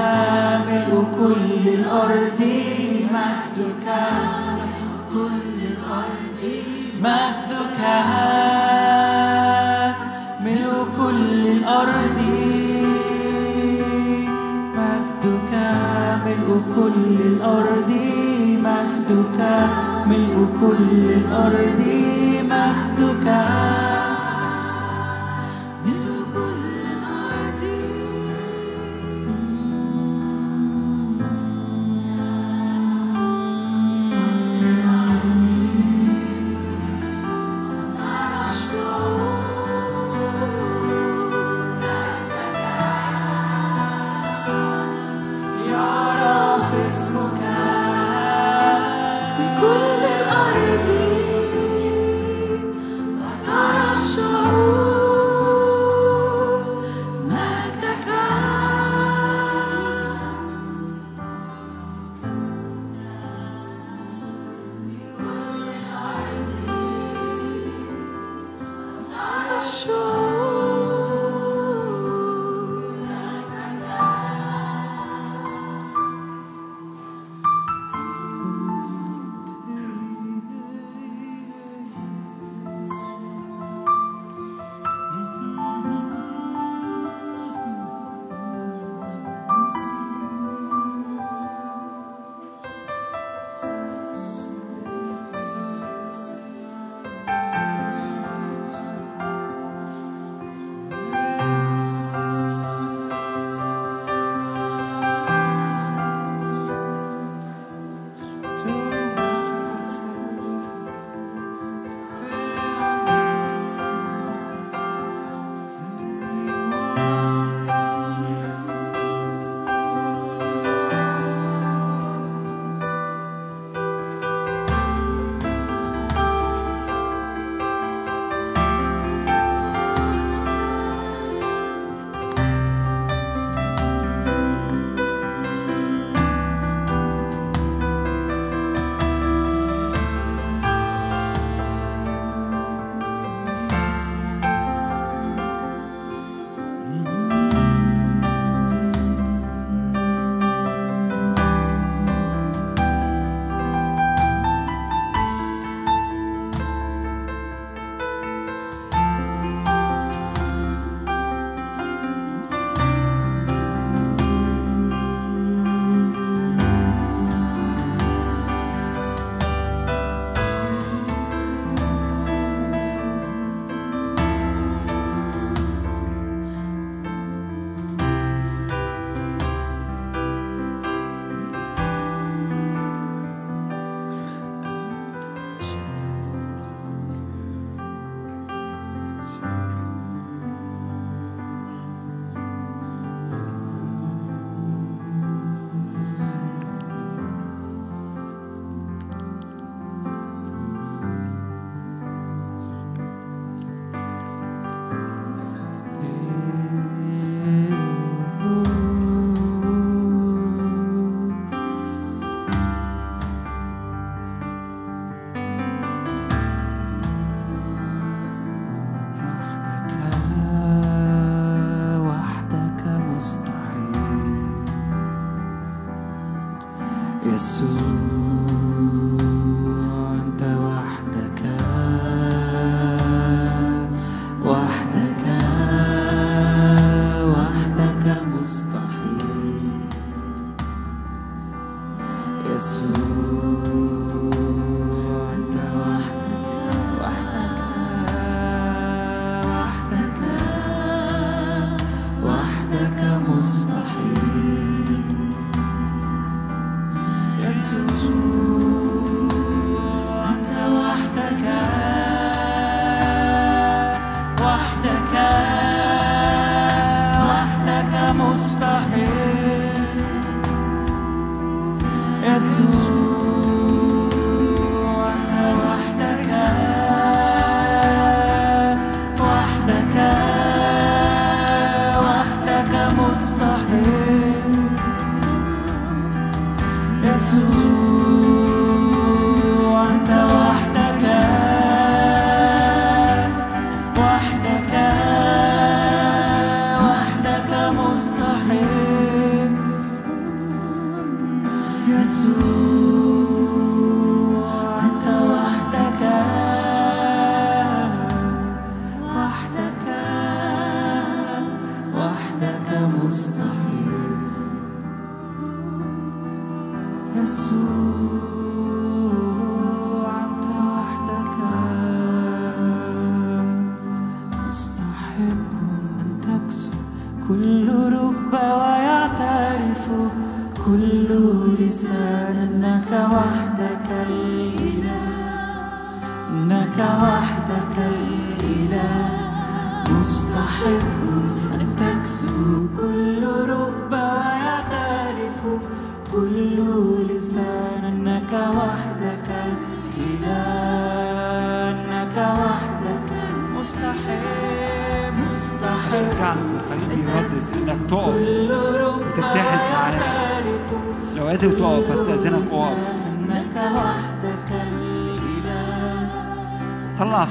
ملء 0.69 0.91
كل 1.19 1.65
الأرض. 1.79 2.41
مجدك 3.17 3.87
كل 5.15 5.59
الأرض 5.73 6.41
مجدك 7.07 7.81
ملء 10.45 10.71
كل 10.99 11.43
الأرض. 11.57 12.19
مجدك 14.79 15.53
ملء 16.25 16.49
كل 16.77 17.17
الأرض. 17.31 17.91
مجدك 18.67 19.41
ملء 20.07 20.49
كل 20.61 21.11
الأرض 21.21 21.83
مجدك 22.51 23.52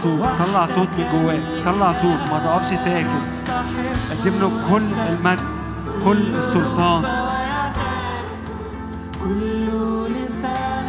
صوت 0.04 0.20
طلع 0.40 0.66
صوت 0.66 0.88
من 0.98 1.06
جواك 1.12 1.66
طلع 1.66 1.94
صوت. 1.94 2.32
ما 2.32 2.40
تقفش 2.40 2.68
ساكت. 2.68 3.08
قدم 4.12 4.40
له 4.40 4.52
كل 4.70 4.84
المجد 5.10 5.48
كل 6.06 6.36
السلطان. 6.36 7.04
كل 9.24 9.68
لسان 10.14 10.88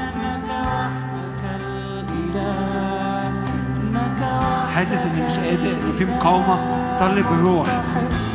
وحدك 2.74 4.72
حاسس 4.74 5.02
ان 5.04 5.26
مش 5.26 5.38
قادر. 5.38 5.72
ان 5.72 5.92
في 5.98 6.04
مقاومة. 6.04 6.58
صلي 7.00 7.22
بالروح 7.22 7.66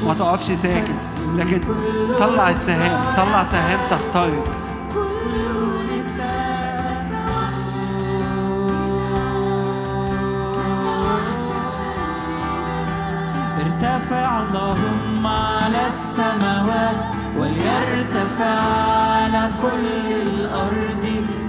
ما 0.08 0.14
تقفش 0.14 0.52
ساكت. 0.52 1.04
لكن 1.36 1.62
طلع 2.20 2.49
السهام. 2.49 3.16
طلع 3.18 3.44
سهام 3.44 3.80
تخترق. 3.90 4.44
اللهم 14.38 15.28
على 15.28 15.82
السماوات 15.94 17.00
وليرتفع 17.38 18.60
على 19.14 19.44
كل 19.62 20.06
الأرض. 20.28 21.04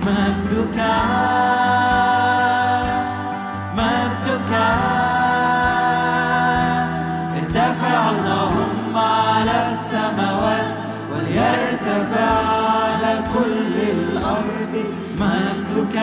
مجدك 0.07 0.79
مجدك 3.79 4.53
ارتفع 7.39 8.01
اللهم 8.11 8.95
على 8.97 9.57
السماوات 9.73 10.69
وليرتفع 11.11 12.31
على 12.85 13.13
كل 13.35 13.77
الأرض. 13.97 14.75
مجدك 15.21 15.97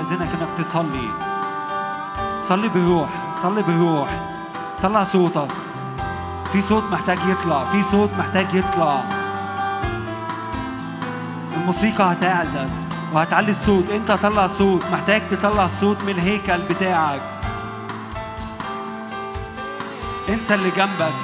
أذنك 0.00 0.28
إنك 0.34 0.48
تصلي 0.58 1.08
صلي 2.40 2.68
بروح 2.68 3.08
صلي 3.42 3.62
بروح. 3.62 4.08
طلع 4.82 5.04
صوتك. 5.04 5.48
في 6.52 6.60
صوت 6.62 6.84
محتاج 6.90 7.18
يطلع 7.28 7.64
في 7.72 7.82
صوت 7.82 8.10
محتاج 8.18 8.54
يطلع. 8.54 9.02
الموسيقى 11.56 12.12
هتعزف 12.12 12.70
وهتعلي 13.12 13.50
الصوت. 13.50 13.90
انت 13.90 14.12
طلع 14.12 14.46
صوت 14.46 14.84
محتاج 14.92 15.22
تطلع 15.30 15.68
صوت 15.80 16.02
من 16.02 16.08
الهيكل 16.08 16.58
بتاعك. 16.70 17.20
انسى 20.28 20.54
اللي 20.54 20.70
جنبك. 20.70 21.14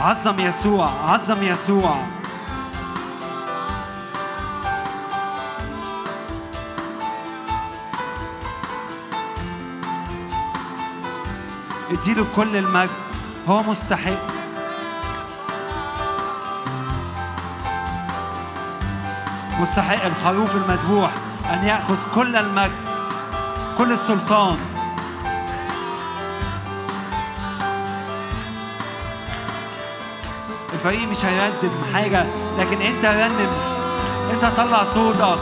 عظم 0.00 0.40
يسوع 0.40 0.90
عظم 1.06 1.42
يسوع. 1.42 1.96
اديله 12.06 12.26
كل 12.36 12.56
المجد. 12.56 12.90
هو 13.48 13.62
مستحق 13.62 14.18
مستحق 19.60 20.04
الخروف 20.04 20.56
المذبوح 20.56 21.10
أن 21.52 21.64
يأخذ 21.64 21.96
كل 22.14 22.36
المجد. 22.36 22.72
كل 23.78 23.92
السلطان. 23.92 24.56
الفريق 30.74 31.08
مش 31.08 31.24
هيردد 31.24 31.70
حاجة 31.94 32.26
لكن 32.58 32.80
أنت 32.80 33.06
رنم 33.06 33.50
أنت 34.32 34.44
طلع 34.56 34.84
صوتك. 34.94 35.38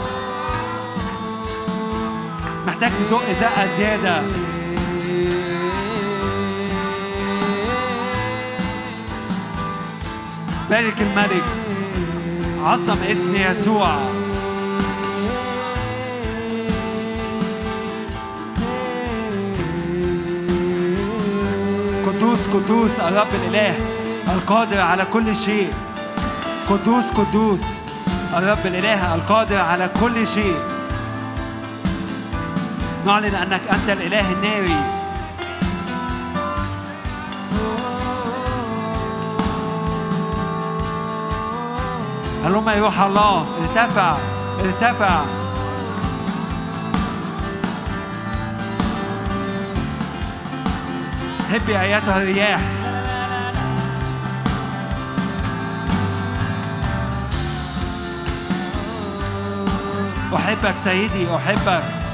محتاج 2.67 2.91
تزق 2.91 3.31
زقة 3.41 3.75
زيادة. 3.77 4.21
بارك 10.75 11.01
الملك 11.01 11.43
عظم 12.63 12.97
اسم 13.11 13.35
يسوع. 13.35 13.95
قدوس 22.07 22.47
قدوس 22.53 22.91
الرب 22.99 23.27
الإله 23.33 23.75
القادر 24.33 24.81
على 24.81 25.05
كل 25.13 25.35
شيء. 25.35 25.73
قدوس 26.69 27.03
قدوس 27.03 27.61
الرب 28.33 28.65
الإله 28.65 29.15
القادر 29.15 29.57
على 29.57 29.89
كل 30.01 30.27
شيء. 30.27 30.55
نعلن 33.05 33.35
أنك 33.35 33.61
أنت 33.71 33.89
الإله 33.89 34.33
الناري. 34.33 34.94
هلما 42.45 42.73
يا 42.73 42.81
روح 42.81 43.01
الله 43.01 43.45
ارتفع 43.61 44.17
ارتفع. 44.59 45.21
هبي 51.51 51.79
اياتها 51.79 52.17
الرياح. 52.17 52.61
أحبك 60.35 60.75
سيدي 60.83 61.35
أحبك. 61.35 62.04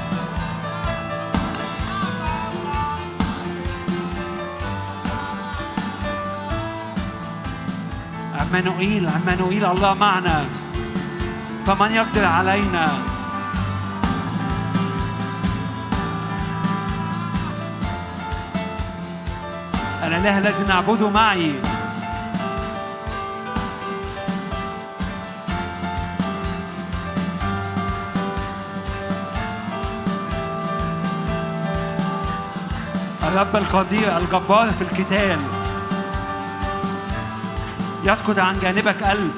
عمانوئيل 8.52 9.08
عمانوئيل 9.08 9.64
الله 9.64 9.94
معنا. 9.94 10.44
فمن 11.66 11.92
يقدر 11.92 12.24
علينا؟ 12.24 12.88
الإله 20.04 20.38
الذي 20.38 20.64
نعبده 20.68 21.10
معي. 21.10 21.54
الرب 33.22 33.56
القدير 33.56 34.16
الجبار 34.18 34.66
في 34.78 34.84
القتال. 34.84 35.61
يسكت 38.04 38.38
عن 38.38 38.58
جانبك 38.58 39.02
ألف 39.02 39.34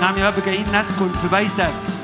نعم 0.00 0.16
يا 0.18 0.28
رب 0.28 0.44
جايين 0.46 0.66
نسكن 0.66 1.12
في 1.12 1.28
بيتك. 1.32 1.97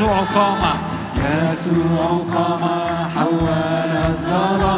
يسوع 0.00 0.20
قام. 0.20 0.62
يسوع 1.16 2.24
قام 2.34 2.64
حول 3.16 3.48
الظلام 4.08 4.69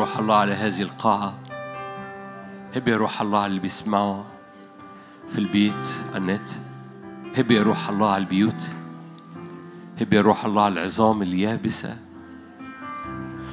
روح 0.00 0.18
الله 0.18 0.36
على 0.36 0.54
هذه 0.54 0.82
القاعة. 0.82 1.34
هب 2.76 2.88
يا 2.88 2.96
روح 2.96 3.20
الله 3.20 3.38
على 3.38 3.46
اللي 3.46 3.60
بيسمعوا 3.60 4.22
في 5.28 5.38
البيت 5.38 5.84
على 6.14 6.18
النت. 6.18 6.48
هب 7.36 7.50
يا 7.50 7.62
روح 7.62 7.88
الله 7.88 8.10
على 8.10 8.22
البيوت. 8.22 8.70
هب 10.00 10.12
يا 10.12 10.20
روح 10.20 10.44
الله 10.44 10.62
على 10.62 10.72
العظام 10.72 11.22
اليابسة. 11.22 11.96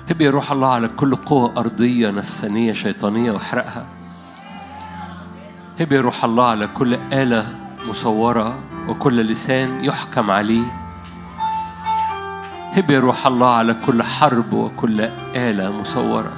هب 0.10 0.22
يا 0.22 0.32
روح 0.32 0.52
الله 0.52 0.74
على 0.74 0.88
كل 0.88 1.16
قوة 1.16 1.60
أرضية 1.60 2.12
نفسانية 2.12 2.74
شيطانية 2.74 3.32
واحرقها 3.32 3.88
هب 5.80 5.92
يا 5.92 6.02
روح 6.02 6.24
الله 6.24 6.50
على 6.50 6.68
كل 6.68 6.94
آلة 6.94 7.56
مصورة 7.86 8.60
وكل 8.90 9.22
لسان 9.22 9.86
يحكم 9.86 10.32
عليه. 10.32 10.87
هب 12.78 12.92
روح 12.92 13.28
الله 13.28 13.54
على 13.54 13.74
كل 13.86 14.04
حرب 14.04 14.54
وكل 14.54 15.02
آلة 15.36 15.72
مصورة. 15.72 16.32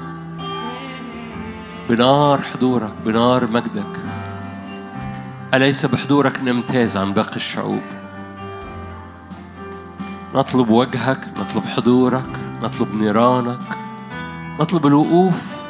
بنار 1.90 2.42
حضورك 2.42 2.94
بنار 3.06 3.48
مجدك. 3.48 4.00
أليس 5.54 5.86
بحضورك 5.86 6.40
نمتاز 6.44 6.98
عن 6.98 7.14
باقي 7.14 7.36
الشعوب؟ 7.36 7.82
نطلب 10.36 10.70
وجهك 10.70 11.20
نطلب 11.38 11.64
حضورك 11.66 12.40
نطلب 12.62 12.96
نيرانك 12.96 13.60
نطلب 14.60 14.86
الوقوف 14.86 15.68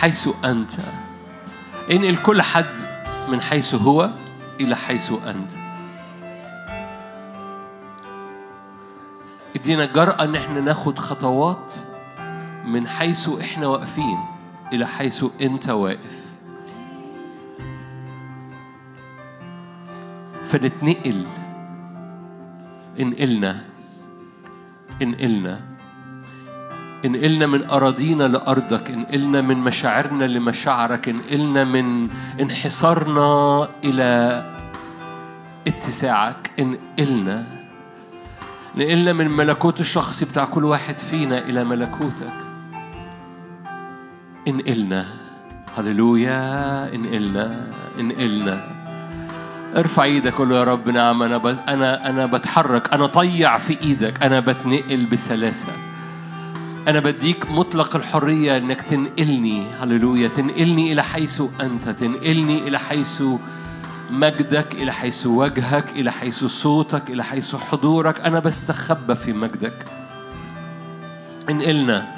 حيث 0.00 0.28
أنت. 0.44 0.72
انقل 1.92 2.16
كل 2.16 2.42
حد 2.42 2.76
من 3.28 3.40
حيث 3.40 3.74
هو 3.74 4.10
إلى 4.60 4.76
حيث 4.76 5.12
أنت. 5.26 5.61
ادينا 9.62 9.84
جرأة 9.84 10.24
إن 10.24 10.34
إحنا 10.34 10.60
ناخد 10.60 10.98
خطوات 10.98 11.74
من 12.66 12.88
حيث 12.88 13.28
إحنا 13.40 13.66
واقفين 13.66 14.18
إلى 14.72 14.86
حيث 14.86 15.24
أنت 15.40 15.68
واقف. 15.68 16.22
فنتنقل. 20.44 21.26
انقلنا. 23.00 23.60
انقلنا. 25.02 25.60
انقلنا 27.04 27.46
من 27.46 27.70
أراضينا 27.70 28.28
لأرضك. 28.28 28.90
انقلنا 28.90 29.40
من 29.40 29.56
مشاعرنا 29.56 30.24
لمشاعرك. 30.24 31.08
انقلنا 31.08 31.64
من 31.64 32.10
انحصارنا 32.40 33.68
إلى 33.84 34.42
اتساعك. 35.66 36.50
انقلنا. 36.58 37.61
نقلنا 38.76 39.12
من 39.12 39.30
ملكوت 39.30 39.80
الشخصي 39.80 40.24
بتاع 40.24 40.44
كل 40.44 40.64
واحد 40.64 40.98
فينا 40.98 41.38
إلى 41.38 41.64
ملكوتك. 41.64 42.32
انقلنا 44.48 45.06
هللويا. 45.76 46.94
انقلنا 46.94 47.66
انقلنا 48.00 48.64
ارفع 49.76 50.02
إيدك 50.04 50.34
قول 50.34 50.52
يا 50.52 50.64
رب 50.64 50.90
نعم 50.90 51.22
أنا. 51.22 51.64
أنا 51.68 52.10
أنا 52.10 52.24
بتحرك 52.24 52.94
أنا 52.94 53.06
طيع 53.06 53.58
في 53.58 53.80
إيدك 53.80 54.22
أنا 54.22 54.40
بتنقل 54.40 55.06
بسلاسة. 55.06 55.72
أنا 56.88 57.00
بديك 57.00 57.50
مطلق 57.50 57.96
الحرية 57.96 58.56
إنك 58.56 58.82
تنقلني. 58.82 59.66
هللويا. 59.80 60.28
تنقلني 60.28 60.92
إلى 60.92 61.02
حيث 61.02 61.42
أنت 61.60 61.88
تنقلني 61.88 62.68
إلى 62.68 62.78
حيث 62.78 63.22
مجدك 64.10 64.74
إلى 64.74 64.92
حيث 64.92 65.26
وجهك 65.26 65.88
إلى 65.90 66.12
حيث 66.12 66.44
صوتك 66.44 67.10
إلى 67.10 67.24
حيث 67.24 67.56
حضورك. 67.56 68.20
أنا 68.20 68.38
بستخبى 68.38 69.14
في 69.14 69.32
مجدك. 69.32 69.86
انقلنا 71.50 72.14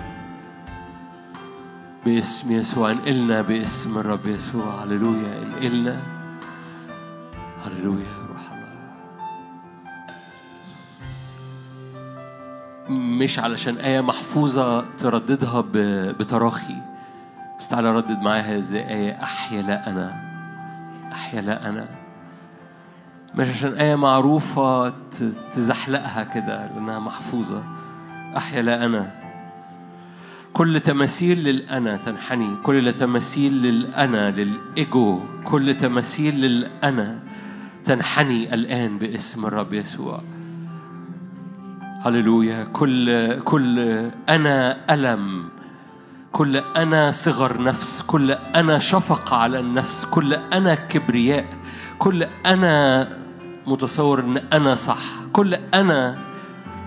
باسم 2.06 2.52
يسوع 2.52 2.90
انقلنا 2.90 3.43
باسم 3.43 3.98
الرب 3.98 4.27
يسوع 4.27 4.85
هللويا. 4.85 5.43
انقلنا 5.43 6.01
هللويا. 7.65 8.05
يا 8.05 8.27
روح 8.28 8.52
الله. 8.52 8.74
مش 12.98 13.39
علشان 13.39 13.77
آية 13.77 14.01
محفوظة 14.01 14.85
ترددها 14.98 15.65
بتراخي. 16.12 16.77
بس 17.59 17.69
تعالى 17.69 17.93
ردد 17.93 18.23
معايا 18.23 18.43
هذه 18.43 18.77
آية. 18.77 19.23
أحيا 19.23 19.62
لا 19.62 19.90
أنا 19.90 20.34
أحيا 21.15 21.41
لا 21.41 21.69
أنا. 21.69 21.89
مش 23.35 23.49
عشان 23.49 23.73
آية 23.73 23.95
معروفة 23.95 24.93
تزحلقها 25.53 26.24
كده 26.24 26.66
لأنها 26.66 26.99
محفوظة. 26.99 27.65
أحيا 28.36 28.62
لا 28.62 28.85
أنا. 28.85 29.15
كل 30.53 30.81
تماثيل 30.81 31.45
للأنا 31.45 31.97
تنحني. 31.97 32.57
كل 32.62 32.93
تماثيل 32.93 33.53
للأنا 33.53 34.31
للإيجو. 34.31 35.20
كل 35.45 35.74
تماثيل 35.74 36.41
للأنا 36.41 37.19
تنحني 37.85 38.55
الآن 38.55 38.99
باسم 38.99 39.47
الرب 39.47 39.73
يسوع. 39.73 40.23
هللويا. 42.03 42.65
كل 42.65 43.41
كل 43.41 43.78
أنا 44.28 44.77
ألم. 44.95 45.54
كل 46.35 46.56
أنا 46.56 47.11
صغر 47.11 47.62
نفس 47.62 48.02
كل 48.02 48.31
أنا 48.32 48.78
شفقة 48.78 49.36
على 49.36 49.59
النفس 49.59 50.05
كل 50.05 50.35
أنا 50.35 50.74
كبرياء 50.74 51.44
كل 51.98 52.27
أنا 52.47 53.09
متصور 53.66 54.20
أن 54.20 54.36
أنا 54.36 54.74
صح 54.74 54.98
كل 55.32 55.55
أنا 55.55 56.19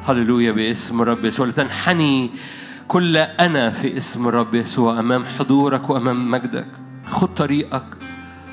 هللويا 0.04 0.52
باسم 0.52 1.02
الرب 1.02 1.26
يسوع 1.26 1.48
لتنحني 1.48 2.32
كل 2.88 3.18
أنا 3.18 3.70
في 3.70 3.98
اسم 3.98 4.28
الرب 4.28 4.56
يسوع 4.56 5.00
أمام 5.00 5.26
حضورك 5.26 5.90
وأمام 5.90 6.32
مجدك. 6.32 6.68
خد 7.06 7.34
طريقك 7.34 7.98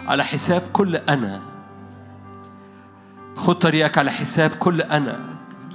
على 0.06 0.24
حساب 0.24 0.62
كل 0.72 0.96
أنا. 0.96 1.40
خد 3.36 3.54
طريقك 3.54 3.98
على 3.98 4.10
حساب 4.10 4.50
كل 4.50 4.80
أنا. 4.80 5.20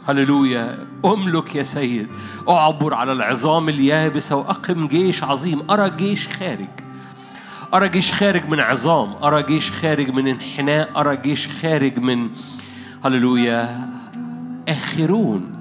هللويا. 0.07 0.88
أملك 1.05 1.55
يا 1.55 1.63
سيد. 1.63 2.07
أعبر 2.49 2.93
على 2.93 3.11
العظام 3.11 3.69
اليابسة 3.69 4.35
وأقم 4.35 4.88
جيش 4.88 5.23
عظيم. 5.23 5.71
أرى 5.71 5.89
جيش 5.89 6.27
خارج. 6.27 6.67
أرى 7.73 7.89
جيش 7.89 8.11
خارج 8.13 8.49
من 8.49 8.59
عظام. 8.59 9.13
أرى 9.23 9.43
جيش 9.43 9.71
خارج 9.71 10.09
من 10.09 10.27
انحناء. 10.27 10.99
أرى 10.99 11.17
جيش 11.17 11.47
خارج 11.47 11.99
من 11.99 12.30
هللويا 13.05 13.89
آخرون. 14.67 15.55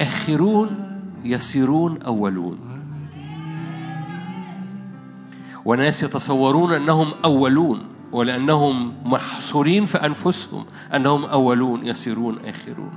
آخرون 0.00 1.00
يصيرون 1.24 2.02
أولون. 2.02 2.58
وناس 5.64 6.02
يتصورون 6.02 6.72
أنهم 6.72 7.12
أولون. 7.24 7.97
ولأنهم 8.12 8.92
محصورين 9.04 9.84
في 9.84 9.98
أنفسهم 10.06 10.64
أنهم 10.94 11.24
أولون 11.24 11.86
يصيرون 11.86 12.38
آخرون. 12.44 12.92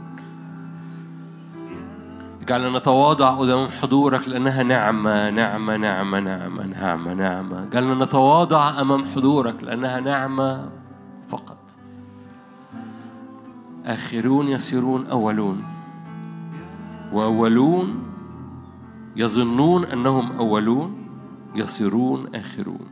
اجعلنا 2.41 2.77
نتواضع 2.77 3.29
قدام 3.29 3.67
حضورك 3.67 4.29
لأنها 4.29 4.63
نعمة 4.63 5.29
نعمة 5.29 5.77
نعمة 5.77 6.19
نعمة 6.19 6.65
نعمة 6.65 7.13
نعمة. 7.13 7.63
اجعلنا 7.63 8.05
نتواضع 8.05 8.81
أمام 8.81 9.05
حضورك 9.05 9.63
لأنها 9.63 9.99
نعمة 9.99 10.69
فقط. 11.27 11.57
آخرون 13.85 14.47
يصيرون 14.47 15.05
أولون. 15.05 15.63
وأولون 17.13 18.03
يظنون 19.15 19.85
أنهم 19.85 20.31
أولون 20.31 20.95
يصيرون 21.55 22.35
آخرون. 22.35 22.90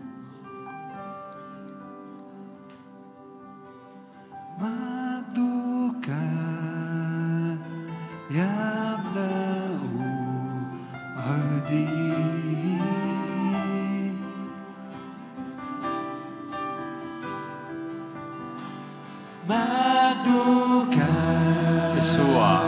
يسوع 21.99 22.61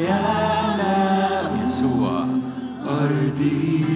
يملأ 0.00 1.64
يسوع 1.64 2.26
أرضي 2.88 3.86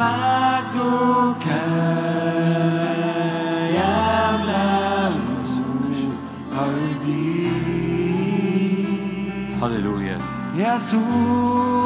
مجدك 0.00 1.46
يملأ 3.74 5.10
أرضي 6.58 7.50
هللويا 9.62 10.18
يسوع 10.56 11.77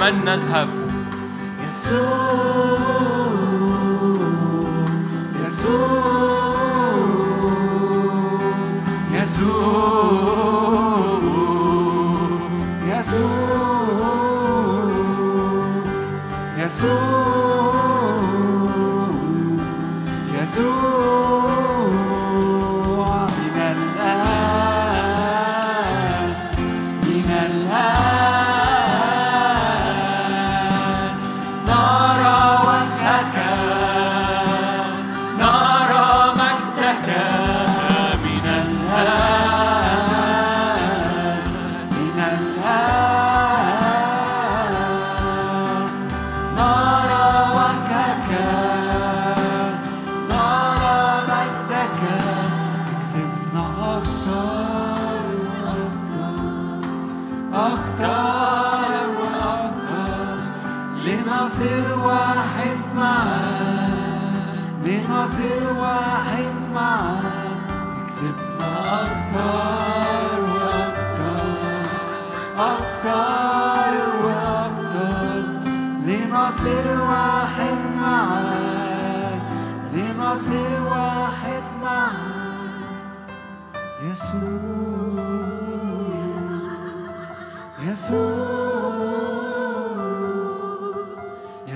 من 0.00 0.24
نذهب؟ 0.24 0.87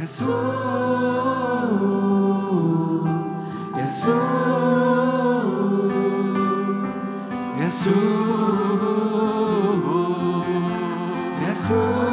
يسوع 0.03 1.75
يسوع 3.77 4.23
يسوع 7.59 7.93
يسوع 11.51 12.07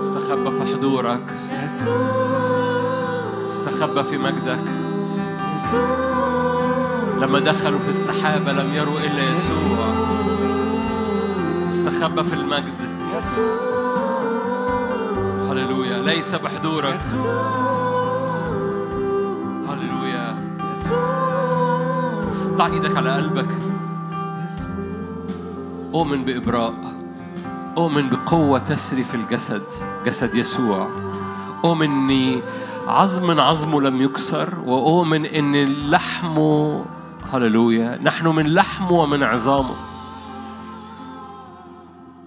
يسوع 0.00 0.50
في 0.50 0.74
حضورك. 0.74 1.34
يسوع 1.64 2.08
في 4.02 4.18
مجدك. 4.18 4.64
يسوع 5.56 6.08
لما 7.20 7.40
دخلوا 7.40 7.78
في 7.78 7.88
السحابة 7.88 8.52
لم 8.52 8.74
يروا 8.74 9.00
إلا 9.00 9.32
يسوع. 9.32 9.88
استخبى 11.70 12.24
في 12.24 12.34
المجد. 12.34 12.74
هللويا. 15.58 15.98
ليس 15.98 16.34
بحضورك 16.34 17.00
هللويا. 19.68 20.38
ضع 22.56 22.66
إيدك 22.66 22.96
على 22.96 23.14
قلبك. 23.14 23.48
أؤمن 25.94 26.24
بإبراء. 26.24 26.74
أؤمن 27.78 28.10
بقوة 28.10 28.58
تسري 28.58 29.04
في 29.04 29.14
الجسد. 29.14 29.62
جسد 30.06 30.34
يسوع. 30.34 30.88
أؤمن 31.64 32.06
إن 32.06 32.42
عظم 32.86 33.40
عظمه 33.40 33.80
لم 33.80 34.02
يكسر. 34.02 34.60
وأؤمن 34.66 35.26
إن 35.26 35.64
لحمه 35.90 36.84
هللويا. 37.32 37.98
نحن 38.02 38.26
من 38.26 38.46
لحمه 38.46 38.92
ومن 38.92 39.22
عظامه. 39.22 39.74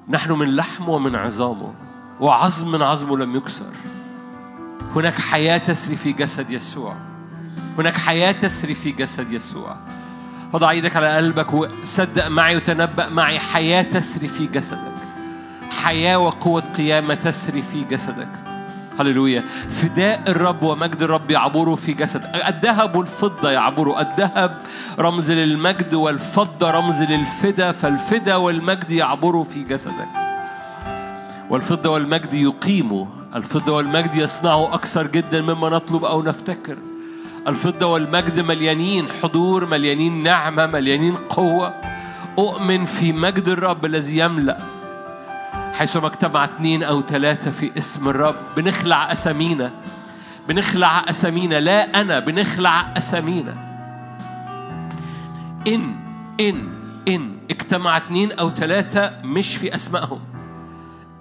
نحن 0.10 0.32
من 0.32 0.56
لحمه 0.56 0.90
ومن 0.90 1.16
عظامه. 1.16 1.91
وعظم 2.20 2.84
عظمه 2.84 3.18
لم 3.18 3.36
يكسر. 3.36 3.72
هناك 4.96 5.14
حياة 5.14 5.58
تسري 5.58 5.96
في 5.96 6.12
جسد 6.12 6.52
يسوع. 6.52 6.96
هناك 7.78 7.98
حياة 7.98 8.32
تسري 8.32 8.74
في 8.74 8.92
جسد 8.92 9.32
يسوع. 9.32 9.76
وضع 10.54 10.70
إيدك 10.70 10.96
على 10.96 11.18
قلبك 11.18 11.54
وصدق 11.54 12.28
معي 12.28 12.56
وتنبأ 12.56 13.10
معي. 13.10 13.40
حياة 13.40 13.82
تسري 13.82 14.28
في 14.28 14.48
جسدك. 14.48 14.94
حياة 15.84 16.18
وقوة 16.18 16.62
قيامة 16.62 17.14
تسري 17.14 17.62
في 17.62 17.84
جسدك. 17.84 18.30
هللويا. 19.00 19.44
فداء 19.70 20.32
الرب 20.32 20.64
ومجد 20.64 21.02
الرب 21.02 21.32
يعبروا 21.32 21.76
في 21.76 21.94
جسد. 21.94 22.24
الذهب 22.48 22.96
والفضة 22.96 23.52
يعبروا. 23.52 24.02
الذهب 24.02 24.64
رمز 25.00 25.32
للمجد 25.32 25.94
والفضة 25.94 26.72
رمز 26.72 27.04
للفدا. 27.04 27.72
فالفدا 27.72 28.36
والمجد 28.36 28.92
يعبروا 28.92 29.44
في 29.44 29.64
جسدك. 29.64 30.21
والفضة 31.52 31.90
والمجد 31.90 32.34
يقيموا 32.34 33.06
الفضة 33.36 33.74
والمجد 33.74 34.16
يصنعوا 34.16 34.74
أكثر 34.74 35.08
جدا 35.08 35.42
مما 35.42 35.70
نطلب 35.70 36.06
أو 36.06 36.24
نفتكر. 36.24 36.78
الفضة 37.48 37.86
والمجد 37.86 38.40
مليانين 38.40 39.08
حضور 39.24 39.66
مليانين 39.66 40.24
نعمة 40.24 40.66
مليانين 40.66 41.16
قوة. 41.16 41.74
أؤمن 42.40 42.84
في 42.84 43.14
مجد 43.14 43.48
الرب 43.48 43.86
الذي 43.86 44.18
يملأ. 44.18 44.58
حيثما 45.74 46.08
اجتمع 46.08 46.46
اثنين 46.46 46.84
أو 46.84 47.02
ثلاثة 47.02 47.52
في 47.52 47.72
اسم 47.78 48.10
الرب 48.10 48.36
بنخلع 48.58 49.12
أسامينا. 49.12 49.72
بنخلع 50.48 51.10
أسامينا. 51.10 51.60
لا 51.60 52.02
أنا 52.02 52.20
بنخلع 52.20 52.94
أسامينا. 52.98 53.56
إن 55.68 55.96
إن 56.40 56.68
إن. 57.08 57.38
اجتمع 57.52 57.98
اثنين 57.98 58.32
أو 58.32 58.50
ثلاثة 58.50 59.12
مش 59.24 59.56
في 59.56 59.76
أسمائهم. 59.76 60.31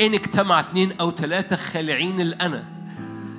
إن 0.00 0.14
اجتمع 0.14 0.60
اثنين 0.60 0.92
أو 1.00 1.10
ثلاثة 1.10 1.56
خالعين 1.56 2.20
الأنا. 2.20 2.64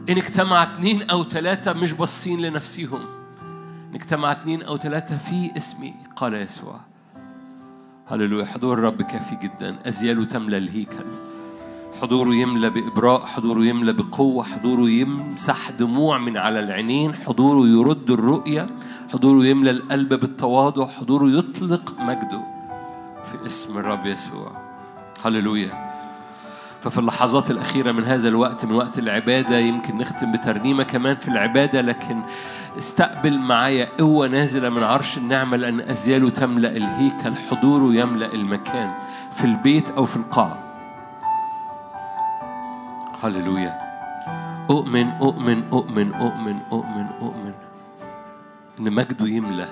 إن 0.09 0.17
اجتمع 0.17 0.63
اثنين 0.63 1.09
أو 1.09 1.23
ثلاثة 1.23 1.73
مش 1.73 1.93
باصين 1.93 2.41
لنفسهم 2.41 2.99
إن 3.89 3.95
اجتمع 3.95 4.31
اثنين 4.31 4.61
أو 4.61 4.77
ثلاثة 4.77 5.17
في 5.17 5.51
اسمي 5.57 5.93
قال 6.15 6.33
يسوع. 6.33 6.79
هللويا 8.07 8.45
حضور 8.45 8.73
الرب 8.73 9.01
كافي 9.01 9.35
جدا. 9.35 9.79
أزياله 9.87 10.25
تملى 10.25 10.57
الهيكل. 10.57 11.05
حضوره 12.01 12.35
يملى 12.35 12.69
بإبراء 12.69 13.25
حضوره 13.25 13.63
يملى 13.63 13.93
بقوة 13.93 14.43
حضوره 14.43 14.89
يمسح 14.89 15.71
دموع 15.71 16.17
من 16.17 16.37
على 16.37 16.59
العينين 16.59 17.13
حضوره 17.13 17.67
يرد 17.67 18.11
الرؤية 18.11 18.69
حضوره 19.13 19.45
يملى 19.45 19.71
القلب 19.71 20.13
بالتواضع 20.13 20.87
حضوره 20.87 21.29
يطلق 21.29 21.95
مجده 21.99 22.41
في 23.25 23.45
اسم 23.45 23.77
الرب 23.77 24.05
يسوع. 24.05 24.51
هللويا. 25.25 25.90
ففي 26.81 26.97
اللحظات 26.97 27.51
الأخيرة 27.51 27.91
من 27.91 28.05
هذا 28.05 28.29
الوقت 28.29 28.65
من 28.65 28.75
وقت 28.75 28.99
العبادة 28.99 29.57
يمكن 29.57 29.97
نختم 29.97 30.31
بترنيمة 30.31 30.83
كمان 30.83 31.15
في 31.15 31.27
العبادة 31.27 31.81
لكن 31.81 32.21
استقبل 32.77 33.39
معايا 33.39 33.87
قوة 33.99 34.27
نازلة 34.27 34.69
من 34.69 34.83
عرش 34.83 35.17
النعمة 35.17 35.57
لأن 35.57 35.79
أزياله 35.79 36.29
تملأ 36.29 36.69
الهيكل 36.77 37.35
حضوره 37.35 37.93
يملأ 37.93 38.33
المكان 38.33 38.93
في 39.31 39.45
البيت 39.45 39.89
أو 39.89 40.05
في 40.05 40.17
القاعة. 40.17 40.57
هللويا. 43.23 43.81
أؤمن 44.69 45.07
أؤمن 45.09 45.63
أؤمن 45.73 46.13
أؤمن 46.13 46.59
أؤمن 46.71 47.07
أؤمن. 47.21 47.53
إن 48.79 48.93
مجده 48.93 49.27
يملى 49.27 49.67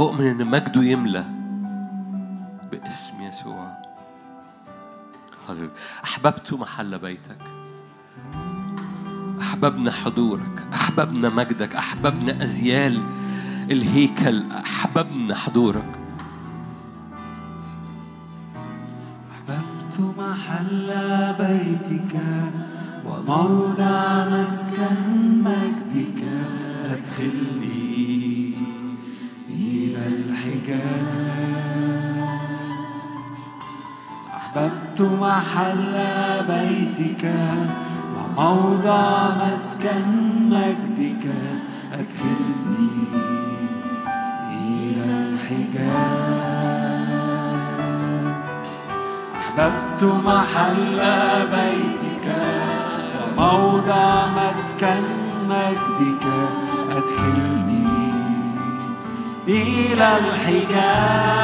أؤمن 0.00 0.26
إن 0.26 0.46
مجده 0.46 0.82
يملى 0.82 1.24
باسم 2.72 3.22
يسوع. 3.22 3.57
هللويا 5.50 5.70
أحببت 6.04 6.52
محل 6.52 6.98
بيتك. 6.98 7.38
أحببنا 9.40 9.90
حضورك. 9.90 10.66
أحببنا 10.74 11.28
مجدك. 11.28 11.74
أحببنا 11.74 12.42
أزيال 12.42 13.02
الهيكل. 13.70 14.52
أحببنا 14.52 15.34
حضورك. 15.34 15.92
أحببت 19.32 20.14
محل 20.18 20.88
بيتك 21.38 22.14
وموضع 23.06 24.28
مسكن 24.28 24.96
مجدك. 25.44 26.24
أدخلني 26.84 27.57
محل 35.38 35.94
بيتك 36.48 37.24
وموضع 38.14 39.06
مسكن 39.40 40.04
مجدك. 40.50 41.24
أدخلني 41.92 42.90
إلى 44.50 45.06
الحجاب. 45.28 46.58
أحببت 49.34 50.02
محل 50.02 50.98
بيتك 51.54 52.26
وموضع 53.38 54.06
مسكن 54.26 55.02
مجدك. 55.48 56.24
أدخلني 56.90 57.86
إلى 59.48 60.08
الحجاب. 60.16 61.38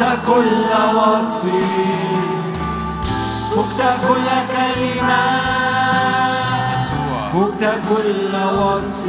فقت 0.00 0.18
كل 0.26 0.72
وصف. 0.96 1.44
فقت 3.56 3.80
كل 4.08 4.28
كلمة. 4.56 5.24
فقت 7.32 7.62
كل 7.88 8.34
وصف. 8.58 9.04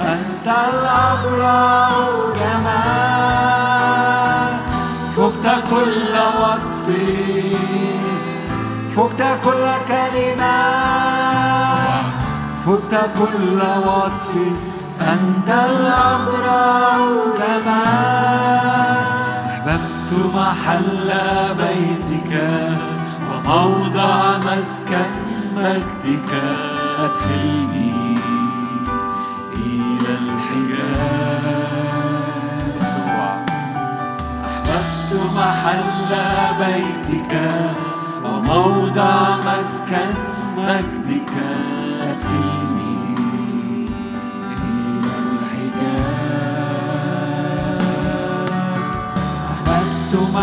أنت 0.00 0.46
الأبرع 0.46 1.90
جمال 2.40 3.40
فقت 5.16 5.46
كل 5.70 6.14
وصف. 6.42 6.86
فقت 8.96 9.22
كل 9.44 9.64
كلمة. 9.88 10.58
فقت 12.66 12.92
كل 13.18 13.60
وصف. 13.86 14.34
أنت 15.00 15.48
الأبرع 15.48 16.98
جمال 17.38 19.09
أحببت 20.10 20.36
محل 20.36 21.10
بيتك 21.58 22.32
وموضع 23.30 24.38
مسكن 24.38 25.10
مجدك. 25.56 26.30
أدخلني 26.98 28.18
إلى 29.52 30.12
الحجاب 30.22 31.44
يسوع 32.80 33.44
أحببت 34.46 35.12
محل 35.36 36.12
بيتك 36.58 37.32
وموضع 38.24 39.36
مسكن 39.36 40.10
مجدك. 40.56 41.34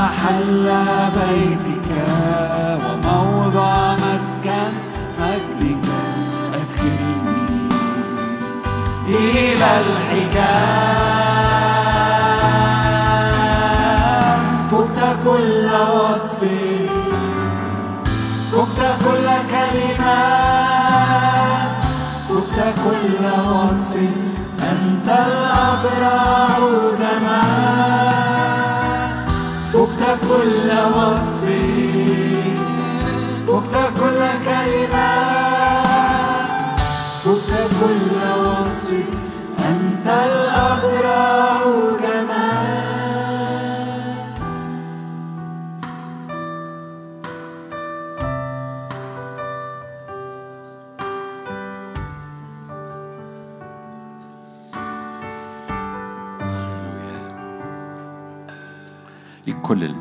محل 0.08 0.68
بيتك 1.18 1.90
وموضع 2.84 3.74
مسكن 3.94 4.74
مجدك. 5.20 5.86
أدخلني 6.54 7.70
إلى 9.08 9.70
الحجاب 9.80 10.48
فقت 14.72 15.00
كل 15.24 15.68
وصف. 15.96 16.42
فقت 18.52 18.80
كل 19.06 19.28
كلمة 19.52 20.22
فقت 22.30 22.58
كل 22.86 23.24
وصف. 23.50 23.94
أنت 24.60 25.08
الأبرع 25.28 26.58
جمال 27.00 28.17
كل 30.30 30.70
وصف. 30.96 31.44
فقت 33.48 33.76
كل 34.00 34.22
كلمة. 34.46 35.12
فقت 37.24 37.52
كل 37.80 38.18
وصف. 38.44 38.88
أنت 39.60 40.08
الأبرع 40.08 41.64
جمال 42.02 42.78
هللويا 59.48 59.97